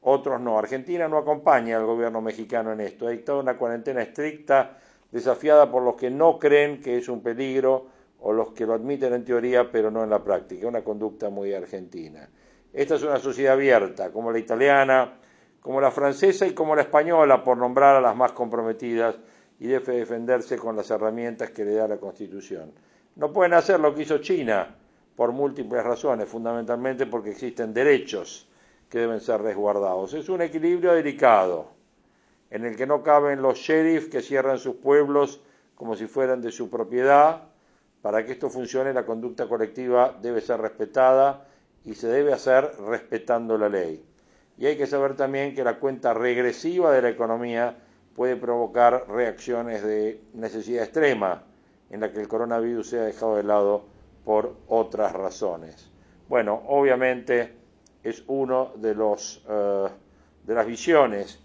Otros 0.03 0.41
no. 0.41 0.59
Argentina 0.59 1.09
no 1.09 1.19
acompaña 1.19 1.77
al 1.77 1.87
gobierno 1.87 2.21
mexicano 2.21 2.73
en 2.73 2.81
esto. 2.81 3.07
Ha 3.07 3.11
dictado 3.11 3.41
una 3.41 3.57
cuarentena 3.57 4.03
estricta, 4.03 4.79
desafiada 5.11 5.71
por 5.71 5.83
los 5.83 5.97
que 5.97 6.11
no 6.11 6.39
creen 6.39 6.81
que 6.81 6.99
es 6.99 7.09
un 7.09 7.23
peligro 7.23 7.87
o 8.21 8.33
los 8.33 8.53
que 8.53 8.67
lo 8.67 8.75
admiten 8.75 9.13
en 9.13 9.25
teoría 9.25 9.71
pero 9.71 9.91
no 9.91 10.03
en 10.03 10.11
la 10.11 10.23
práctica. 10.23 10.67
Una 10.67 10.83
conducta 10.83 11.31
muy 11.31 11.53
argentina. 11.53 12.29
Esta 12.73 12.97
es 12.97 13.03
una 13.03 13.19
sociedad 13.19 13.55
abierta, 13.55 14.11
como 14.11 14.33
la 14.33 14.39
italiana, 14.39 15.13
como 15.61 15.81
la 15.81 15.91
francesa 15.91 16.47
y 16.47 16.55
como 16.55 16.75
la 16.75 16.83
española, 16.83 17.45
por 17.45 17.57
nombrar 17.57 17.97
a 17.97 18.01
las 18.01 18.17
más 18.17 18.33
comprometidas, 18.33 19.17
y 19.59 19.67
debe 19.67 19.97
defenderse 19.97 20.57
con 20.57 20.77
las 20.77 20.91
herramientas 20.91 21.51
que 21.51 21.65
le 21.65 21.75
da 21.75 21.89
la 21.89 21.99
Constitución. 21.99 22.73
No 23.17 23.33
pueden 23.33 23.55
hacer 23.55 23.81
lo 23.81 23.95
que 23.95 24.03
hizo 24.03 24.19
China, 24.19 24.75
por 25.17 25.33
múltiples 25.33 25.85
razones, 25.85 26.29
fundamentalmente 26.29 27.07
porque 27.07 27.31
existen 27.31 27.73
derechos 27.73 28.49
que 28.89 28.99
deben 28.99 29.21
ser 29.21 29.43
resguardados. 29.43 30.15
Es 30.15 30.29
un 30.29 30.43
equilibrio 30.43 30.93
delicado, 30.93 31.69
en 32.51 32.65
el 32.65 32.77
que 32.77 32.87
no 32.87 33.03
caben 33.03 33.43
los 33.43 33.59
sheriffs 33.59 34.09
que 34.09 34.23
cierran 34.23 34.59
sus 34.59 34.77
pueblos 34.77 35.41
como 35.75 35.97
si 35.97 36.07
fueran 36.07 36.41
de 36.41 36.51
su 36.51 36.71
propiedad. 36.71 37.43
Para 38.03 38.25
que 38.25 38.33
esto 38.33 38.51
funcione, 38.51 38.93
la 38.93 39.07
conducta 39.07 39.49
colectiva 39.49 40.17
debe 40.21 40.41
ser 40.41 40.61
respetada 40.61 41.47
y 41.85 41.95
se 41.95 42.09
debe 42.09 42.33
hacer 42.33 42.71
respetando 42.87 43.57
la 43.57 43.69
ley. 43.69 44.05
Y 44.59 44.67
hay 44.67 44.77
que 44.77 44.87
saber 44.87 45.17
también 45.17 45.55
que 45.55 45.65
la 45.65 45.79
cuenta 45.79 46.15
regresiva 46.15 46.93
de 46.93 47.03
la 47.03 47.09
economía 47.09 47.77
puede 48.15 48.37
provocar 48.37 49.07
reacciones 49.09 49.83
de 49.83 50.21
necesidad 50.35 50.85
extrema, 50.85 51.43
en 51.91 52.01
la 52.01 52.13
que 52.13 52.21
el 52.21 52.29
coronavirus 52.29 52.89
sea 52.89 53.03
dejado 53.03 53.37
de 53.37 53.43
lado 53.43 53.85
por 54.25 54.55
otras 54.69 55.13
razones. 55.13 55.91
Bueno, 56.29 56.63
obviamente 56.69 57.53
es 58.03 58.25
uno 58.27 58.73
de 58.77 58.95
los 58.95 59.45
eh, 59.49 59.89
de 60.47 60.55
las 60.55 60.67
visiones 60.67 61.41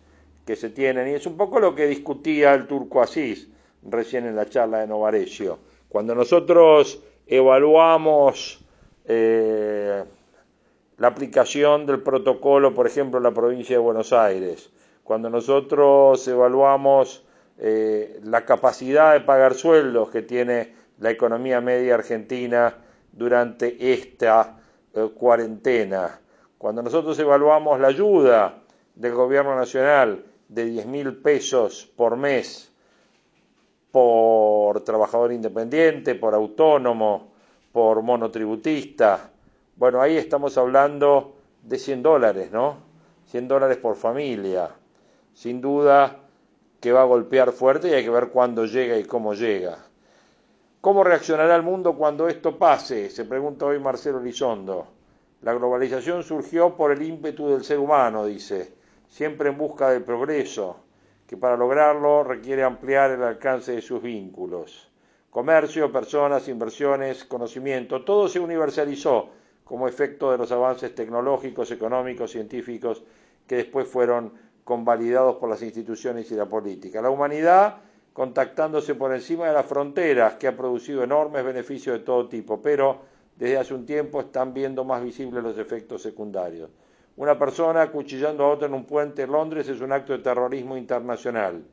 que 0.45 0.55
se 0.55 0.69
tienen 0.69 1.07
y 1.07 1.11
es 1.11 1.25
un 1.25 1.37
poco 1.37 1.59
lo 1.59 1.75
que 1.75 1.87
discutía 1.87 2.53
el 2.53 2.67
turco 2.67 3.01
Asís 3.01 3.47
recién 3.83 4.25
en 4.25 4.35
la 4.35 4.49
charla 4.49 4.79
de 4.79 4.87
Novarecio. 4.87 5.59
Cuando 5.87 6.13
nosotros 6.13 7.01
evaluamos 7.25 8.59
eh, 9.05 10.03
la 10.97 11.07
aplicación 11.07 11.85
del 11.85 12.01
protocolo, 12.01 12.73
por 12.73 12.87
ejemplo, 12.87 13.17
en 13.17 13.23
la 13.23 13.31
provincia 13.31 13.75
de 13.75 13.81
Buenos 13.81 14.11
Aires. 14.11 14.69
Cuando 15.09 15.31
nosotros 15.31 16.27
evaluamos 16.27 17.25
eh, 17.57 18.19
la 18.25 18.45
capacidad 18.45 19.13
de 19.13 19.21
pagar 19.21 19.55
sueldos 19.55 20.11
que 20.11 20.21
tiene 20.21 20.75
la 20.99 21.09
economía 21.09 21.61
media 21.61 21.95
argentina 21.95 22.75
durante 23.11 23.91
esta 23.91 24.59
eh, 24.93 25.09
cuarentena, 25.15 26.21
cuando 26.59 26.83
nosotros 26.83 27.17
evaluamos 27.17 27.79
la 27.79 27.87
ayuda 27.87 28.59
del 28.93 29.15
gobierno 29.15 29.55
nacional 29.55 30.25
de 30.47 30.65
10 30.65 30.85
mil 30.85 31.17
pesos 31.17 31.91
por 31.95 32.15
mes 32.15 32.71
por 33.89 34.81
trabajador 34.81 35.33
independiente, 35.33 36.13
por 36.13 36.35
autónomo, 36.35 37.31
por 37.71 38.03
monotributista, 38.03 39.31
bueno, 39.75 40.03
ahí 40.03 40.17
estamos 40.17 40.55
hablando 40.59 41.33
de 41.63 41.79
100 41.79 42.03
dólares, 42.03 42.51
¿no? 42.51 42.77
100 43.25 43.47
dólares 43.47 43.77
por 43.77 43.95
familia. 43.95 44.69
Sin 45.33 45.61
duda 45.61 46.19
que 46.79 46.91
va 46.91 47.01
a 47.01 47.05
golpear 47.05 47.51
fuerte 47.51 47.89
y 47.89 47.93
hay 47.93 48.03
que 48.03 48.09
ver 48.09 48.29
cuándo 48.29 48.65
llega 48.65 48.97
y 48.97 49.03
cómo 49.03 49.33
llega. 49.33 49.77
¿Cómo 50.81 51.03
reaccionará 51.03 51.55
el 51.55 51.63
mundo 51.63 51.95
cuando 51.95 52.27
esto 52.29 52.57
pase? 52.57 53.09
Se 53.09 53.25
pregunta 53.25 53.65
hoy 53.65 53.79
Marcelo 53.79 54.21
Lizondo. 54.21 54.87
La 55.41 55.53
globalización 55.53 56.23
surgió 56.23 56.75
por 56.75 56.91
el 56.91 57.01
ímpetu 57.01 57.49
del 57.49 57.63
ser 57.63 57.79
humano, 57.79 58.25
dice, 58.25 58.73
siempre 59.07 59.49
en 59.49 59.57
busca 59.57 59.89
del 59.89 60.03
progreso, 60.03 60.77
que 61.27 61.37
para 61.37 61.57
lograrlo 61.57 62.23
requiere 62.23 62.63
ampliar 62.63 63.11
el 63.11 63.23
alcance 63.23 63.73
de 63.73 63.81
sus 63.81 64.01
vínculos. 64.01 64.89
Comercio, 65.29 65.91
personas, 65.91 66.47
inversiones, 66.47 67.23
conocimiento, 67.23 68.03
todo 68.03 68.27
se 68.27 68.39
universalizó 68.39 69.29
como 69.63 69.87
efecto 69.87 70.31
de 70.31 70.37
los 70.37 70.51
avances 70.51 70.95
tecnológicos, 70.95 71.71
económicos, 71.71 72.31
científicos 72.31 73.03
que 73.45 73.57
después 73.57 73.87
fueron 73.87 74.33
convalidados 74.69 75.37
por 75.37 75.49
las 75.49 75.63
instituciones 75.63 76.29
y 76.29 76.35
la 76.35 76.45
política. 76.45 77.01
La 77.01 77.09
humanidad 77.09 77.77
contactándose 78.13 78.93
por 78.93 79.11
encima 79.11 79.47
de 79.47 79.53
las 79.53 79.65
fronteras, 79.65 80.35
que 80.35 80.47
ha 80.47 80.55
producido 80.55 81.03
enormes 81.03 81.43
beneficios 81.43 81.97
de 81.97 82.05
todo 82.05 82.29
tipo, 82.29 82.61
pero 82.61 82.99
desde 83.35 83.57
hace 83.57 83.73
un 83.73 83.87
tiempo 83.87 84.21
están 84.21 84.53
viendo 84.53 84.83
más 84.83 85.03
visibles 85.03 85.43
los 85.43 85.57
efectos 85.57 86.03
secundarios. 86.03 86.69
Una 87.17 87.39
persona 87.39 87.81
acuchillando 87.81 88.43
a 88.43 88.49
otra 88.49 88.67
en 88.67 88.75
un 88.75 88.85
puente 88.85 89.23
en 89.23 89.31
Londres 89.31 89.67
es 89.67 89.81
un 89.81 89.91
acto 89.91 90.13
de 90.13 90.19
terrorismo 90.19 90.77
internacional. 90.77 91.63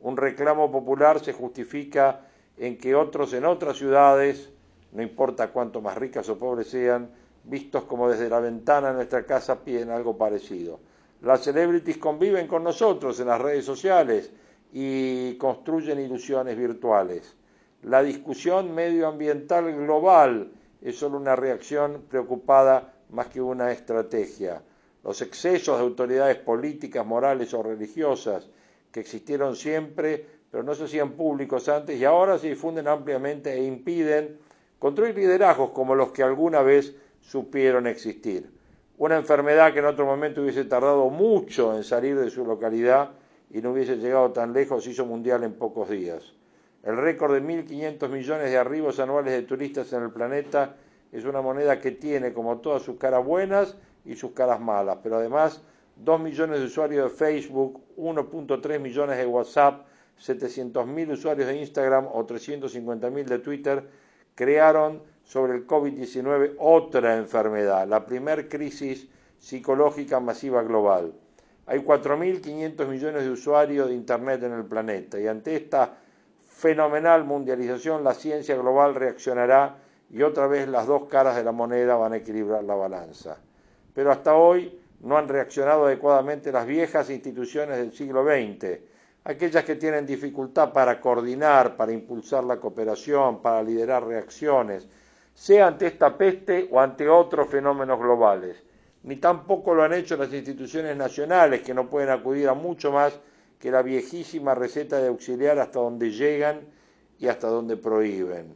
Un 0.00 0.18
reclamo 0.18 0.70
popular 0.70 1.20
se 1.20 1.32
justifica 1.32 2.20
en 2.58 2.76
que 2.76 2.94
otros 2.94 3.32
en 3.32 3.46
otras 3.46 3.78
ciudades, 3.78 4.50
no 4.92 5.00
importa 5.00 5.48
cuánto 5.48 5.80
más 5.80 5.96
ricas 5.96 6.28
o 6.28 6.38
pobres 6.38 6.68
sean, 6.68 7.08
vistos 7.44 7.84
como 7.84 8.10
desde 8.10 8.28
la 8.28 8.40
ventana 8.40 8.88
de 8.88 8.94
nuestra 8.96 9.24
casa 9.24 9.64
piden 9.64 9.88
algo 9.88 10.18
parecido. 10.18 10.91
Las 11.22 11.42
celebrities 11.44 11.98
conviven 11.98 12.46
con 12.48 12.64
nosotros 12.64 13.18
en 13.20 13.28
las 13.28 13.40
redes 13.40 13.64
sociales 13.64 14.30
y 14.72 15.34
construyen 15.36 16.00
ilusiones 16.00 16.56
virtuales. 16.56 17.36
La 17.82 18.02
discusión 18.02 18.74
medioambiental 18.74 19.72
global 19.72 20.50
es 20.80 20.98
solo 20.98 21.18
una 21.18 21.36
reacción 21.36 22.02
preocupada 22.08 22.94
más 23.10 23.28
que 23.28 23.40
una 23.40 23.70
estrategia. 23.70 24.62
Los 25.04 25.22
excesos 25.22 25.78
de 25.78 25.84
autoridades 25.84 26.38
políticas, 26.38 27.06
morales 27.06 27.54
o 27.54 27.62
religiosas 27.62 28.48
que 28.90 29.00
existieron 29.00 29.56
siempre 29.56 30.26
pero 30.52 30.62
no 30.62 30.74
se 30.74 30.84
hacían 30.84 31.12
públicos 31.12 31.66
antes 31.70 31.98
y 31.98 32.04
ahora 32.04 32.38
se 32.38 32.48
difunden 32.48 32.86
ampliamente 32.86 33.54
e 33.54 33.64
impiden 33.64 34.38
construir 34.78 35.16
liderazgos 35.16 35.70
como 35.70 35.94
los 35.94 36.12
que 36.12 36.22
alguna 36.22 36.60
vez 36.60 36.94
supieron 37.22 37.86
existir. 37.86 38.50
Una 39.02 39.16
enfermedad 39.16 39.72
que 39.72 39.80
en 39.80 39.86
otro 39.86 40.06
momento 40.06 40.42
hubiese 40.42 40.64
tardado 40.64 41.10
mucho 41.10 41.76
en 41.76 41.82
salir 41.82 42.16
de 42.16 42.30
su 42.30 42.46
localidad 42.46 43.10
y 43.50 43.60
no 43.60 43.72
hubiese 43.72 43.96
llegado 43.96 44.30
tan 44.30 44.52
lejos, 44.52 44.86
hizo 44.86 45.04
mundial 45.04 45.42
en 45.42 45.54
pocos 45.54 45.90
días. 45.90 46.34
El 46.84 46.96
récord 46.96 47.34
de 47.34 47.42
1.500 47.42 48.08
millones 48.08 48.52
de 48.52 48.58
arribos 48.58 49.00
anuales 49.00 49.32
de 49.32 49.42
turistas 49.42 49.92
en 49.92 50.04
el 50.04 50.12
planeta 50.12 50.76
es 51.10 51.24
una 51.24 51.42
moneda 51.42 51.80
que 51.80 51.90
tiene 51.90 52.32
como 52.32 52.58
todas 52.58 52.82
sus 52.82 52.96
caras 52.96 53.24
buenas 53.24 53.76
y 54.04 54.14
sus 54.14 54.30
caras 54.34 54.60
malas, 54.60 54.98
pero 55.02 55.16
además 55.16 55.64
2 55.96 56.20
millones 56.20 56.60
de 56.60 56.66
usuarios 56.66 57.10
de 57.10 57.18
Facebook, 57.18 57.80
1.3 57.96 58.78
millones 58.78 59.18
de 59.18 59.26
WhatsApp, 59.26 59.84
700.000 60.20 61.10
usuarios 61.10 61.48
de 61.48 61.56
Instagram 61.56 62.06
o 62.06 62.24
350.000 62.24 63.24
de 63.24 63.38
Twitter 63.40 63.82
crearon 64.36 65.02
sobre 65.24 65.54
el 65.54 65.66
COVID-19 65.66 66.56
otra 66.58 67.16
enfermedad, 67.16 67.86
la 67.86 68.04
primer 68.04 68.48
crisis 68.48 69.08
psicológica 69.38 70.20
masiva 70.20 70.62
global. 70.62 71.12
Hay 71.66 71.80
4.500 71.80 72.86
millones 72.86 73.24
de 73.24 73.30
usuarios 73.30 73.88
de 73.88 73.94
Internet 73.94 74.42
en 74.42 74.52
el 74.52 74.64
planeta 74.64 75.18
y 75.18 75.26
ante 75.26 75.56
esta 75.56 75.96
fenomenal 76.44 77.24
mundialización 77.24 78.04
la 78.04 78.14
ciencia 78.14 78.56
global 78.56 78.94
reaccionará 78.94 79.78
y 80.10 80.22
otra 80.22 80.46
vez 80.46 80.68
las 80.68 80.86
dos 80.86 81.08
caras 81.08 81.36
de 81.36 81.44
la 81.44 81.52
moneda 81.52 81.96
van 81.96 82.12
a 82.12 82.18
equilibrar 82.18 82.62
la 82.64 82.74
balanza. 82.74 83.38
Pero 83.94 84.12
hasta 84.12 84.34
hoy 84.34 84.78
no 85.00 85.16
han 85.16 85.28
reaccionado 85.28 85.86
adecuadamente 85.86 86.52
las 86.52 86.66
viejas 86.66 87.10
instituciones 87.10 87.78
del 87.78 87.92
siglo 87.92 88.24
XX, 88.24 88.78
aquellas 89.24 89.64
que 89.64 89.76
tienen 89.76 90.06
dificultad 90.06 90.72
para 90.72 91.00
coordinar, 91.00 91.76
para 91.76 91.92
impulsar 91.92 92.44
la 92.44 92.58
cooperación, 92.58 93.40
para 93.40 93.62
liderar 93.62 94.04
reacciones, 94.04 94.86
sea 95.34 95.66
ante 95.66 95.86
esta 95.86 96.16
peste 96.16 96.68
o 96.70 96.80
ante 96.80 97.08
otros 97.08 97.48
fenómenos 97.48 97.98
globales. 97.98 98.62
Ni 99.04 99.16
tampoco 99.16 99.74
lo 99.74 99.82
han 99.82 99.92
hecho 99.92 100.16
las 100.16 100.32
instituciones 100.32 100.96
nacionales, 100.96 101.62
que 101.62 101.74
no 101.74 101.90
pueden 101.90 102.10
acudir 102.10 102.48
a 102.48 102.54
mucho 102.54 102.92
más 102.92 103.18
que 103.58 103.70
la 103.70 103.82
viejísima 103.82 104.54
receta 104.54 105.00
de 105.00 105.08
auxiliar 105.08 105.58
hasta 105.58 105.80
donde 105.80 106.10
llegan 106.10 106.60
y 107.18 107.28
hasta 107.28 107.48
donde 107.48 107.76
prohíben. 107.76 108.54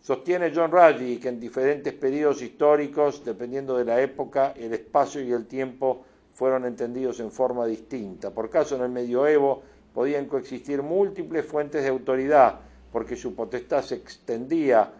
Sostiene 0.00 0.52
John 0.54 0.70
Ruggie 0.70 1.18
que 1.18 1.28
en 1.28 1.40
diferentes 1.40 1.92
periodos 1.92 2.40
históricos, 2.40 3.24
dependiendo 3.24 3.76
de 3.76 3.84
la 3.84 4.00
época, 4.00 4.52
el 4.56 4.72
espacio 4.72 5.20
y 5.20 5.32
el 5.32 5.46
tiempo 5.46 6.04
fueron 6.34 6.64
entendidos 6.64 7.18
en 7.20 7.32
forma 7.32 7.66
distinta. 7.66 8.30
Por 8.30 8.50
caso, 8.50 8.76
en 8.76 8.82
el 8.82 8.90
medioevo 8.90 9.62
podían 9.92 10.26
coexistir 10.26 10.82
múltiples 10.82 11.44
fuentes 11.44 11.82
de 11.82 11.88
autoridad, 11.88 12.60
porque 12.92 13.16
su 13.16 13.34
potestad 13.34 13.82
se 13.82 13.96
extendía 13.96 14.92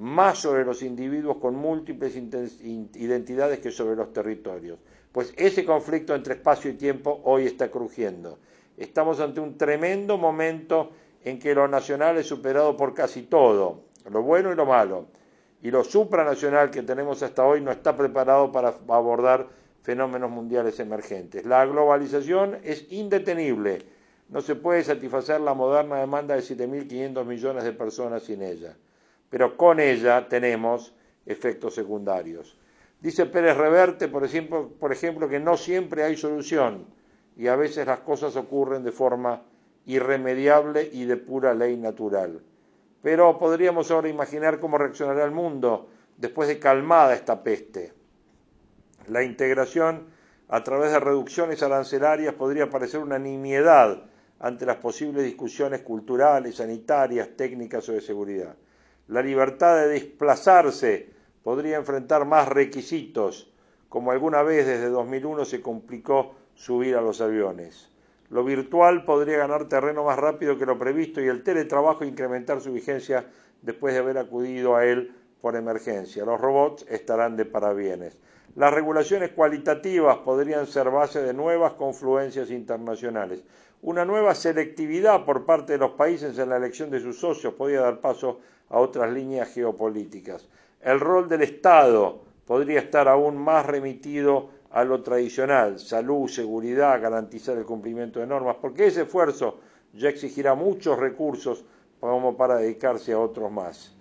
más 0.00 0.38
sobre 0.38 0.64
los 0.64 0.82
individuos 0.82 1.36
con 1.36 1.54
múltiples 1.54 2.16
identidades 2.16 3.58
que 3.58 3.70
sobre 3.70 3.96
los 3.96 4.14
territorios. 4.14 4.78
Pues 5.12 5.34
ese 5.36 5.62
conflicto 5.66 6.14
entre 6.14 6.34
espacio 6.34 6.70
y 6.70 6.74
tiempo 6.74 7.20
hoy 7.24 7.44
está 7.44 7.70
crujiendo. 7.70 8.38
Estamos 8.78 9.20
ante 9.20 9.40
un 9.40 9.58
tremendo 9.58 10.16
momento 10.16 10.90
en 11.22 11.38
que 11.38 11.54
lo 11.54 11.68
nacional 11.68 12.16
es 12.16 12.26
superado 12.26 12.78
por 12.78 12.94
casi 12.94 13.24
todo, 13.24 13.82
lo 14.10 14.22
bueno 14.22 14.50
y 14.50 14.56
lo 14.56 14.64
malo. 14.64 15.04
Y 15.62 15.70
lo 15.70 15.84
supranacional 15.84 16.70
que 16.70 16.82
tenemos 16.82 17.22
hasta 17.22 17.44
hoy 17.44 17.60
no 17.60 17.70
está 17.70 17.94
preparado 17.94 18.50
para 18.50 18.74
abordar 18.88 19.48
fenómenos 19.82 20.30
mundiales 20.30 20.80
emergentes. 20.80 21.44
La 21.44 21.66
globalización 21.66 22.56
es 22.64 22.90
indetenible. 22.90 23.82
No 24.30 24.40
se 24.40 24.54
puede 24.54 24.82
satisfacer 24.82 25.42
la 25.42 25.52
moderna 25.52 25.96
demanda 25.96 26.36
de 26.36 26.40
7.500 26.40 27.26
millones 27.26 27.64
de 27.64 27.72
personas 27.72 28.22
sin 28.22 28.40
ella. 28.40 28.74
Pero 29.30 29.56
con 29.56 29.80
ella 29.80 30.28
tenemos 30.28 30.94
efectos 31.24 31.74
secundarios. 31.74 32.58
Dice 33.00 33.24
Pérez 33.26 33.56
Reverte, 33.56 34.08
por 34.08 34.24
ejemplo, 34.24 34.68
por 34.78 34.92
ejemplo, 34.92 35.28
que 35.28 35.40
no 35.40 35.56
siempre 35.56 36.02
hay 36.02 36.16
solución 36.16 36.84
y 37.36 37.46
a 37.46 37.56
veces 37.56 37.86
las 37.86 38.00
cosas 38.00 38.36
ocurren 38.36 38.84
de 38.84 38.92
forma 38.92 39.42
irremediable 39.86 40.90
y 40.92 41.04
de 41.04 41.16
pura 41.16 41.54
ley 41.54 41.76
natural. 41.76 42.42
Pero 43.02 43.38
podríamos 43.38 43.90
ahora 43.90 44.08
imaginar 44.08 44.60
cómo 44.60 44.76
reaccionará 44.76 45.24
el 45.24 45.30
mundo 45.30 45.88
después 46.18 46.48
de 46.48 46.58
calmada 46.58 47.14
esta 47.14 47.42
peste. 47.42 47.94
La 49.08 49.22
integración 49.22 50.08
a 50.48 50.62
través 50.62 50.92
de 50.92 51.00
reducciones 51.00 51.62
arancelarias 51.62 52.34
podría 52.34 52.68
parecer 52.68 53.00
una 53.00 53.18
nimiedad 53.18 54.02
ante 54.38 54.66
las 54.66 54.76
posibles 54.76 55.24
discusiones 55.24 55.80
culturales, 55.80 56.56
sanitarias, 56.56 57.30
técnicas 57.36 57.88
o 57.88 57.92
de 57.92 58.00
seguridad. 58.00 58.54
La 59.10 59.22
libertad 59.22 59.76
de 59.76 59.88
desplazarse 59.88 61.08
podría 61.42 61.78
enfrentar 61.78 62.26
más 62.26 62.46
requisitos, 62.46 63.52
como 63.88 64.12
alguna 64.12 64.44
vez 64.44 64.68
desde 64.68 64.88
2001 64.88 65.46
se 65.46 65.60
complicó 65.60 66.36
subir 66.54 66.94
a 66.94 67.00
los 67.00 67.20
aviones. 67.20 67.90
Lo 68.28 68.44
virtual 68.44 69.04
podría 69.04 69.38
ganar 69.38 69.64
terreno 69.64 70.04
más 70.04 70.16
rápido 70.16 70.56
que 70.56 70.64
lo 70.64 70.78
previsto 70.78 71.20
y 71.20 71.26
el 71.26 71.42
teletrabajo 71.42 72.04
incrementar 72.04 72.60
su 72.60 72.72
vigencia 72.72 73.26
después 73.62 73.94
de 73.94 73.98
haber 73.98 74.16
acudido 74.16 74.76
a 74.76 74.86
él 74.86 75.12
por 75.40 75.56
emergencia. 75.56 76.24
Los 76.24 76.40
robots 76.40 76.86
estarán 76.88 77.36
de 77.36 77.46
parabienes. 77.46 78.16
Las 78.54 78.72
regulaciones 78.72 79.32
cualitativas 79.32 80.18
podrían 80.18 80.68
ser 80.68 80.88
base 80.88 81.20
de 81.20 81.34
nuevas 81.34 81.72
confluencias 81.72 82.48
internacionales. 82.52 83.42
Una 83.82 84.04
nueva 84.04 84.36
selectividad 84.36 85.24
por 85.24 85.46
parte 85.46 85.72
de 85.72 85.78
los 85.78 85.92
países 85.92 86.38
en 86.38 86.50
la 86.50 86.58
elección 86.58 86.90
de 86.90 87.00
sus 87.00 87.18
socios 87.18 87.54
podría 87.54 87.80
dar 87.80 88.00
paso 88.00 88.38
a 88.70 88.78
otras 88.78 89.12
líneas 89.12 89.52
geopolíticas. 89.52 90.48
El 90.80 90.98
rol 91.00 91.28
del 91.28 91.42
Estado 91.42 92.22
podría 92.46 92.80
estar 92.80 93.06
aún 93.08 93.36
más 93.36 93.66
remitido 93.66 94.48
a 94.70 94.84
lo 94.84 95.02
tradicional, 95.02 95.78
salud, 95.78 96.28
seguridad, 96.28 97.00
garantizar 97.02 97.58
el 97.58 97.64
cumplimiento 97.64 98.20
de 98.20 98.26
normas, 98.26 98.56
porque 98.60 98.86
ese 98.86 99.02
esfuerzo 99.02 99.58
ya 99.92 100.08
exigirá 100.08 100.54
muchos 100.54 100.98
recursos 100.98 101.64
como 101.98 102.36
para 102.36 102.56
dedicarse 102.56 103.12
a 103.12 103.18
otros 103.18 103.50
más. 103.50 103.94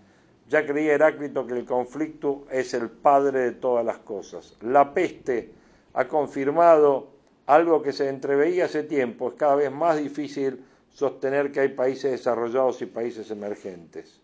Ya 0.47 0.65
creía 0.65 0.93
Heráclito 0.93 1.45
que 1.45 1.53
el 1.53 1.65
conflicto 1.65 2.45
es 2.49 2.73
el 2.73 2.89
padre 2.89 3.39
de 3.39 3.51
todas 3.51 3.85
las 3.85 3.99
cosas. 3.99 4.57
La 4.61 4.93
peste 4.93 5.51
ha 5.93 6.07
confirmado 6.07 7.09
algo 7.45 7.81
que 7.81 7.93
se 7.93 8.09
entreveía 8.09 8.65
hace 8.65 8.83
tiempo. 8.83 9.29
Es 9.29 9.35
cada 9.35 9.55
vez 9.55 9.71
más 9.71 9.97
difícil 9.97 10.63
sostener 10.89 11.51
que 11.51 11.59
hay 11.59 11.69
países 11.69 12.11
desarrollados 12.11 12.81
y 12.81 12.87
países 12.87 13.29
emergentes. 13.31 14.21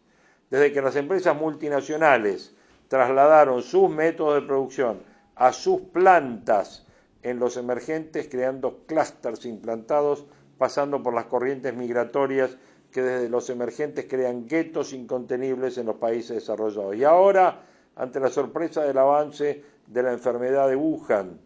Desde 0.49 0.71
que 0.71 0.81
las 0.81 0.95
empresas 0.95 1.35
multinacionales 1.35 2.55
trasladaron 2.87 3.61
sus 3.61 3.89
métodos 3.89 4.41
de 4.41 4.47
producción 4.47 5.01
a 5.35 5.51
sus 5.51 5.81
plantas 5.81 6.85
en 7.23 7.39
los 7.39 7.57
emergentes, 7.57 8.27
creando 8.29 8.85
clústeres 8.85 9.45
implantados, 9.45 10.25
pasando 10.57 11.01
por 11.01 11.13
las 11.13 11.25
corrientes 11.25 11.75
migratorias 11.75 12.57
que 12.91 13.01
desde 13.01 13.27
los 13.27 13.49
emergentes 13.49 14.05
crean 14.07 14.47
guetos 14.47 14.93
incontenibles 14.93 15.77
en 15.77 15.87
los 15.87 15.97
países 15.97 16.35
desarrollados. 16.35 16.95
Y 16.95 17.03
ahora, 17.03 17.63
ante 17.95 18.19
la 18.19 18.29
sorpresa 18.29 18.83
del 18.83 18.97
avance 18.97 19.63
de 19.87 20.03
la 20.03 20.13
enfermedad 20.13 20.69
de 20.69 20.75
Wuhan, 20.75 21.39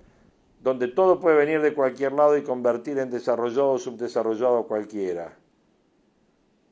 donde 0.61 0.89
todo 0.89 1.19
puede 1.19 1.37
venir 1.37 1.61
de 1.61 1.73
cualquier 1.73 2.11
lado 2.11 2.37
y 2.37 2.43
convertir 2.43 2.99
en 2.99 3.09
desarrollado 3.09 3.71
o 3.71 3.79
subdesarrollado 3.79 4.67
cualquiera. 4.67 5.38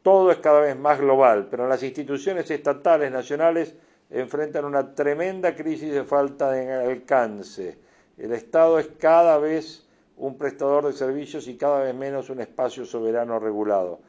Todo 0.01 0.31
es 0.31 0.37
cada 0.37 0.61
vez 0.61 0.77
más 0.77 0.99
global, 0.99 1.47
pero 1.49 1.67
las 1.67 1.83
instituciones 1.83 2.49
estatales, 2.49 3.11
nacionales, 3.11 3.75
enfrentan 4.09 4.65
una 4.65 4.95
tremenda 4.95 5.55
crisis 5.55 5.93
de 5.93 6.03
falta 6.03 6.51
de 6.51 6.71
alcance. 6.71 7.77
El 8.17 8.31
Estado 8.33 8.79
es 8.79 8.87
cada 8.99 9.37
vez 9.37 9.85
un 10.15 10.37
prestador 10.37 10.85
de 10.85 10.93
servicios 10.93 11.47
y 11.47 11.57
cada 11.57 11.79
vez 11.81 11.93
menos 11.93 12.29
un 12.29 12.41
espacio 12.41 12.85
soberano 12.85 13.39
regulado. 13.39 13.99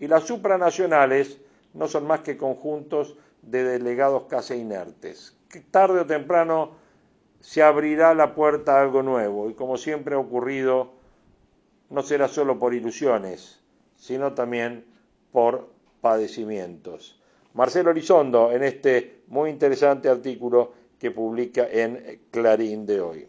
Y 0.00 0.06
las 0.06 0.24
supranacionales 0.24 1.40
no 1.74 1.88
son 1.88 2.06
más 2.06 2.20
que 2.20 2.36
conjuntos 2.36 3.16
de 3.42 3.64
delegados 3.64 4.24
casi 4.24 4.54
inertes. 4.54 5.36
Que 5.48 5.60
tarde 5.60 6.00
o 6.00 6.06
temprano 6.06 6.72
se 7.40 7.62
abrirá 7.62 8.14
la 8.14 8.34
puerta 8.34 8.78
a 8.78 8.82
algo 8.82 9.02
nuevo 9.02 9.50
y 9.50 9.54
como 9.54 9.76
siempre 9.76 10.14
ha 10.14 10.18
ocurrido, 10.18 10.92
no 11.90 12.02
será 12.02 12.28
solo 12.28 12.58
por 12.58 12.74
ilusiones, 12.74 13.60
sino 13.96 14.34
también 14.34 14.84
por 15.32 15.68
padecimientos. 16.00 17.20
Marcelo 17.54 17.90
Elizondo 17.90 18.52
en 18.52 18.62
este 18.62 19.22
muy 19.28 19.50
interesante 19.50 20.08
artículo 20.08 20.72
que 20.98 21.10
publica 21.10 21.66
en 21.70 22.20
Clarín 22.30 22.86
de 22.86 23.00
hoy. 23.00 23.26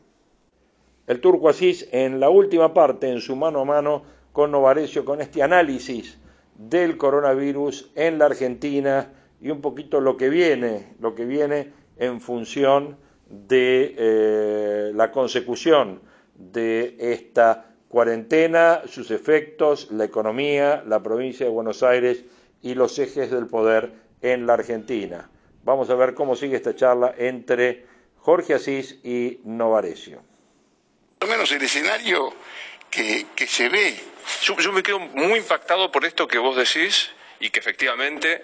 El 1.07 1.21
turco 1.21 1.49
Asís 1.49 1.87
en 1.91 2.19
la 2.19 2.29
última 2.29 2.73
parte, 2.73 3.09
en 3.09 3.21
su 3.21 3.35
mano 3.35 3.61
a 3.61 3.65
mano 3.65 4.03
con 4.31 4.51
Novarecio, 4.51 5.03
con 5.03 5.21
este 5.21 5.41
análisis 5.41 6.19
del 6.55 6.97
coronavirus 6.97 7.91
en 7.95 8.19
la 8.19 8.25
Argentina 8.25 9.11
y 9.41 9.49
un 9.49 9.61
poquito 9.61 10.01
lo 10.01 10.17
que 10.17 10.29
viene, 10.29 10.93
lo 10.99 11.15
que 11.15 11.25
viene 11.25 11.73
en 11.97 12.21
función 12.21 12.97
de 13.29 13.95
eh, 13.97 14.91
la 14.93 15.11
consecución 15.11 16.01
de 16.35 16.95
esta 16.99 17.68
cuarentena, 17.89 18.83
sus 18.87 19.11
efectos, 19.11 19.89
la 19.91 20.05
economía, 20.05 20.83
la 20.87 21.03
provincia 21.03 21.45
de 21.45 21.51
Buenos 21.51 21.83
Aires 21.83 22.23
y 22.61 22.75
los 22.75 22.97
ejes 22.99 23.31
del 23.31 23.47
poder 23.47 23.91
en 24.21 24.45
la 24.45 24.53
Argentina. 24.53 25.29
Vamos 25.63 25.89
a 25.89 25.95
ver 25.95 26.13
cómo 26.13 26.35
sigue 26.35 26.55
esta 26.55 26.75
charla 26.75 27.13
entre 27.17 27.85
Jorge 28.19 28.53
Asís 28.53 28.99
y 29.03 29.39
Novarecio. 29.43 30.21
Por 31.17 31.29
menos 31.29 31.51
el 31.51 31.61
escenario 31.61 32.33
que, 32.89 33.25
se 33.47 33.69
ve. 33.69 33.95
yo 34.43 34.71
me 34.71 34.83
quedo 34.83 34.99
muy 34.99 35.39
impactado 35.39 35.91
por 35.91 36.05
esto 36.05 36.27
que 36.27 36.37
vos 36.37 36.55
decís 36.55 37.09
y 37.39 37.49
que 37.49 37.59
efectivamente 37.59 38.43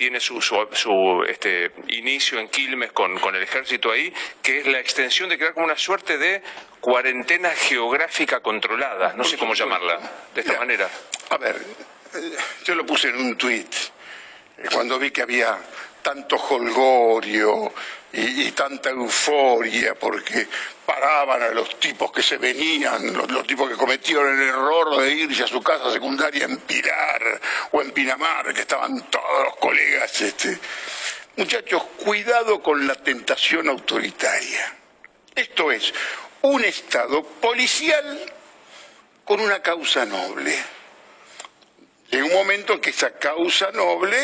tiene 0.00 0.18
su, 0.18 0.40
su, 0.40 1.26
este, 1.28 1.72
inicio 1.88 2.40
en 2.40 2.48
Quilmes 2.48 2.90
con, 2.90 3.18
con, 3.18 3.34
el 3.34 3.42
ejército 3.42 3.92
ahí, 3.92 4.10
que 4.42 4.60
es 4.60 4.66
la 4.66 4.80
extensión 4.80 5.28
de 5.28 5.36
crear 5.36 5.52
como 5.52 5.66
una 5.66 5.76
suerte 5.76 6.16
de 6.16 6.40
cuarentena 6.80 7.50
geográfica 7.50 8.40
controlada, 8.40 9.12
no 9.12 9.24
sé 9.24 9.36
cómo 9.36 9.52
llamarla, 9.52 10.00
de 10.34 10.40
esta 10.40 10.58
manera. 10.58 10.88
A 11.28 11.36
ver, 11.36 11.54
eh, 12.14 12.36
yo 12.64 12.76
lo 12.76 12.86
puse 12.86 13.10
en 13.10 13.16
un 13.16 13.36
tuit, 13.36 13.70
eh, 14.56 14.68
cuando 14.72 14.98
vi 14.98 15.10
que 15.10 15.20
había 15.20 15.58
tanto 16.02 16.36
holgorio 16.36 17.72
y, 18.12 18.50
tanta 18.52 18.90
euforia 18.90 19.94
porque 19.94 20.46
paraban 20.84 21.42
a 21.42 21.48
los 21.50 21.78
tipos 21.78 22.10
que 22.10 22.22
se 22.22 22.38
venían, 22.38 23.12
los, 23.12 23.46
tipos 23.46 23.68
que 23.68 23.76
cometieron 23.76 24.40
el 24.40 24.48
error 24.48 25.00
de 25.00 25.10
irse 25.12 25.44
a 25.44 25.46
su 25.46 25.62
casa 25.62 25.92
secundaria 25.92 26.44
en 26.44 26.58
Pilar 26.58 27.40
o 27.72 27.80
en 27.80 27.92
Pinamar, 27.92 28.52
que 28.52 28.62
estaban 28.62 29.08
todos 29.10 29.44
los 29.44 29.56
colegas. 29.56 30.20
Este. 30.20 30.58
Muchachos, 31.36 31.82
cuidado 32.04 32.60
con 32.62 32.86
la 32.86 32.96
tentación 32.96 33.68
autoritaria. 33.68 34.74
Esto 35.34 35.70
es 35.70 35.94
un 36.42 36.64
Estado 36.64 37.22
policial 37.22 38.20
con 39.24 39.40
una 39.40 39.62
causa 39.62 40.04
noble. 40.04 40.54
En 42.10 42.24
un 42.24 42.32
momento 42.32 42.72
en 42.72 42.80
que 42.80 42.90
esa 42.90 43.12
causa 43.12 43.70
noble 43.70 44.18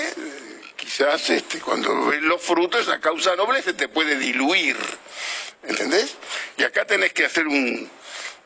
quizás 0.86 1.30
este, 1.30 1.58
cuando 1.58 2.06
ves 2.06 2.22
los 2.22 2.40
frutos, 2.40 2.82
esa 2.82 3.00
causa 3.00 3.34
noble 3.34 3.60
se 3.60 3.74
te 3.74 3.88
puede 3.88 4.16
diluir. 4.16 4.76
¿Entendés? 5.64 6.16
Y 6.56 6.62
acá 6.62 6.84
tenés 6.84 7.12
que 7.12 7.24
hacer 7.24 7.44
un, 7.48 7.90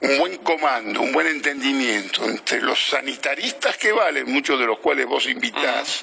buen 0.00 0.38
comando, 0.38 1.02
un 1.02 1.12
buen 1.12 1.26
entendimiento 1.26 2.24
entre 2.24 2.62
los 2.62 2.82
sanitaristas 2.82 3.76
que 3.76 3.92
valen, 3.92 4.32
muchos 4.32 4.58
de 4.58 4.64
los 4.64 4.78
cuales 4.78 5.04
vos 5.04 5.26
invitás, 5.26 6.02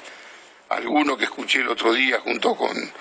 alguno 0.68 1.16
que 1.16 1.24
escuché 1.24 1.58
el 1.58 1.68
otro 1.68 1.92
día 1.92 2.20
junto 2.20 2.54
con, 2.54 2.92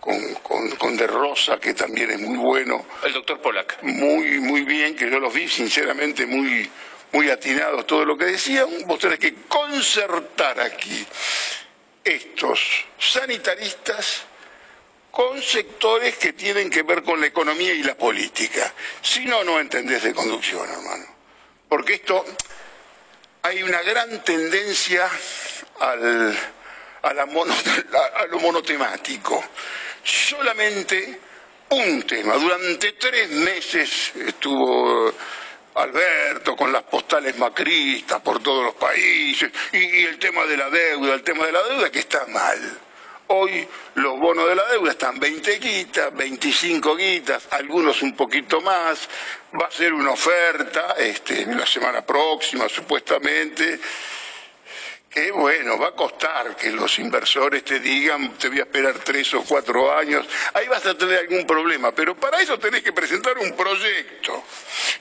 con, 0.00 0.70
con, 0.78 0.96
De 0.96 1.06
Rosa, 1.06 1.60
que 1.60 1.74
también 1.74 2.10
es 2.10 2.20
muy 2.20 2.38
bueno. 2.38 2.86
El 3.04 3.12
doctor 3.12 3.42
Polak. 3.42 3.82
Muy, 3.82 4.40
muy 4.40 4.62
bien, 4.62 4.96
que 4.96 5.10
yo 5.10 5.20
los 5.20 5.34
vi 5.34 5.46
sinceramente 5.46 6.24
muy, 6.24 6.66
muy 7.12 7.28
atinados 7.28 7.86
todo 7.86 8.06
lo 8.06 8.16
que 8.16 8.24
decían. 8.24 8.66
Vos 8.86 8.98
tenés 8.98 9.18
que 9.18 9.34
concertar 9.46 10.58
aquí 10.58 11.06
estos 12.08 12.60
sanitaristas 12.98 14.22
con 15.10 15.42
sectores 15.42 16.16
que 16.16 16.32
tienen 16.32 16.70
que 16.70 16.82
ver 16.82 17.02
con 17.02 17.20
la 17.20 17.26
economía 17.26 17.72
y 17.72 17.82
la 17.82 17.96
política. 17.96 18.72
Si 19.02 19.24
no, 19.24 19.42
no 19.44 19.58
entendés 19.58 20.02
de 20.02 20.14
conducción, 20.14 20.68
hermano. 20.68 21.06
Porque 21.68 21.94
esto, 21.94 22.24
hay 23.42 23.62
una 23.62 23.82
gran 23.82 24.22
tendencia 24.22 25.08
al, 25.80 26.38
a, 27.02 27.08
a 28.22 28.26
lo 28.26 28.38
monotemático. 28.40 29.44
Solamente 30.02 31.20
un 31.70 32.02
tema. 32.04 32.34
Durante 32.34 32.92
tres 32.92 33.30
meses 33.30 34.12
estuvo 34.14 35.12
Alberto, 35.78 36.56
con 36.56 36.72
las 36.72 36.82
postales 36.82 37.36
macristas 37.38 38.20
por 38.20 38.42
todos 38.42 38.64
los 38.64 38.74
países, 38.74 39.50
y, 39.72 40.04
el 40.04 40.18
tema 40.18 40.44
de 40.44 40.56
la 40.56 40.70
deuda, 40.70 41.14
el 41.14 41.22
tema 41.22 41.46
de 41.46 41.52
la 41.52 41.62
deuda 41.64 41.90
que 41.90 42.00
está 42.00 42.26
mal. 42.26 42.78
Hoy 43.28 43.68
los 43.94 44.18
bonos 44.18 44.48
de 44.48 44.54
la 44.54 44.64
deuda 44.70 44.92
están 44.92 45.20
20 45.20 45.58
guitas, 45.58 46.16
25 46.16 46.96
guitas, 46.96 47.46
algunos 47.50 48.00
un 48.02 48.16
poquito 48.16 48.60
más. 48.62 49.08
Va 49.54 49.66
a 49.66 49.70
ser 49.70 49.92
una 49.92 50.12
oferta 50.12 50.94
este, 50.98 51.44
la 51.46 51.66
semana 51.66 52.04
próxima, 52.04 52.68
supuestamente 52.68 53.78
que 55.10 55.30
bueno, 55.30 55.78
va 55.78 55.88
a 55.88 55.92
costar 55.92 56.54
que 56.54 56.70
los 56.70 56.98
inversores 56.98 57.64
te 57.64 57.80
digan, 57.80 58.34
te 58.34 58.48
voy 58.48 58.60
a 58.60 58.62
esperar 58.62 58.94
tres 58.98 59.32
o 59.34 59.42
cuatro 59.42 59.96
años, 59.96 60.26
ahí 60.54 60.68
vas 60.68 60.84
a 60.86 60.96
tener 60.96 61.20
algún 61.20 61.46
problema, 61.46 61.92
pero 61.92 62.14
para 62.14 62.40
eso 62.40 62.58
tenés 62.58 62.82
que 62.82 62.92
presentar 62.92 63.38
un 63.38 63.56
proyecto. 63.56 64.44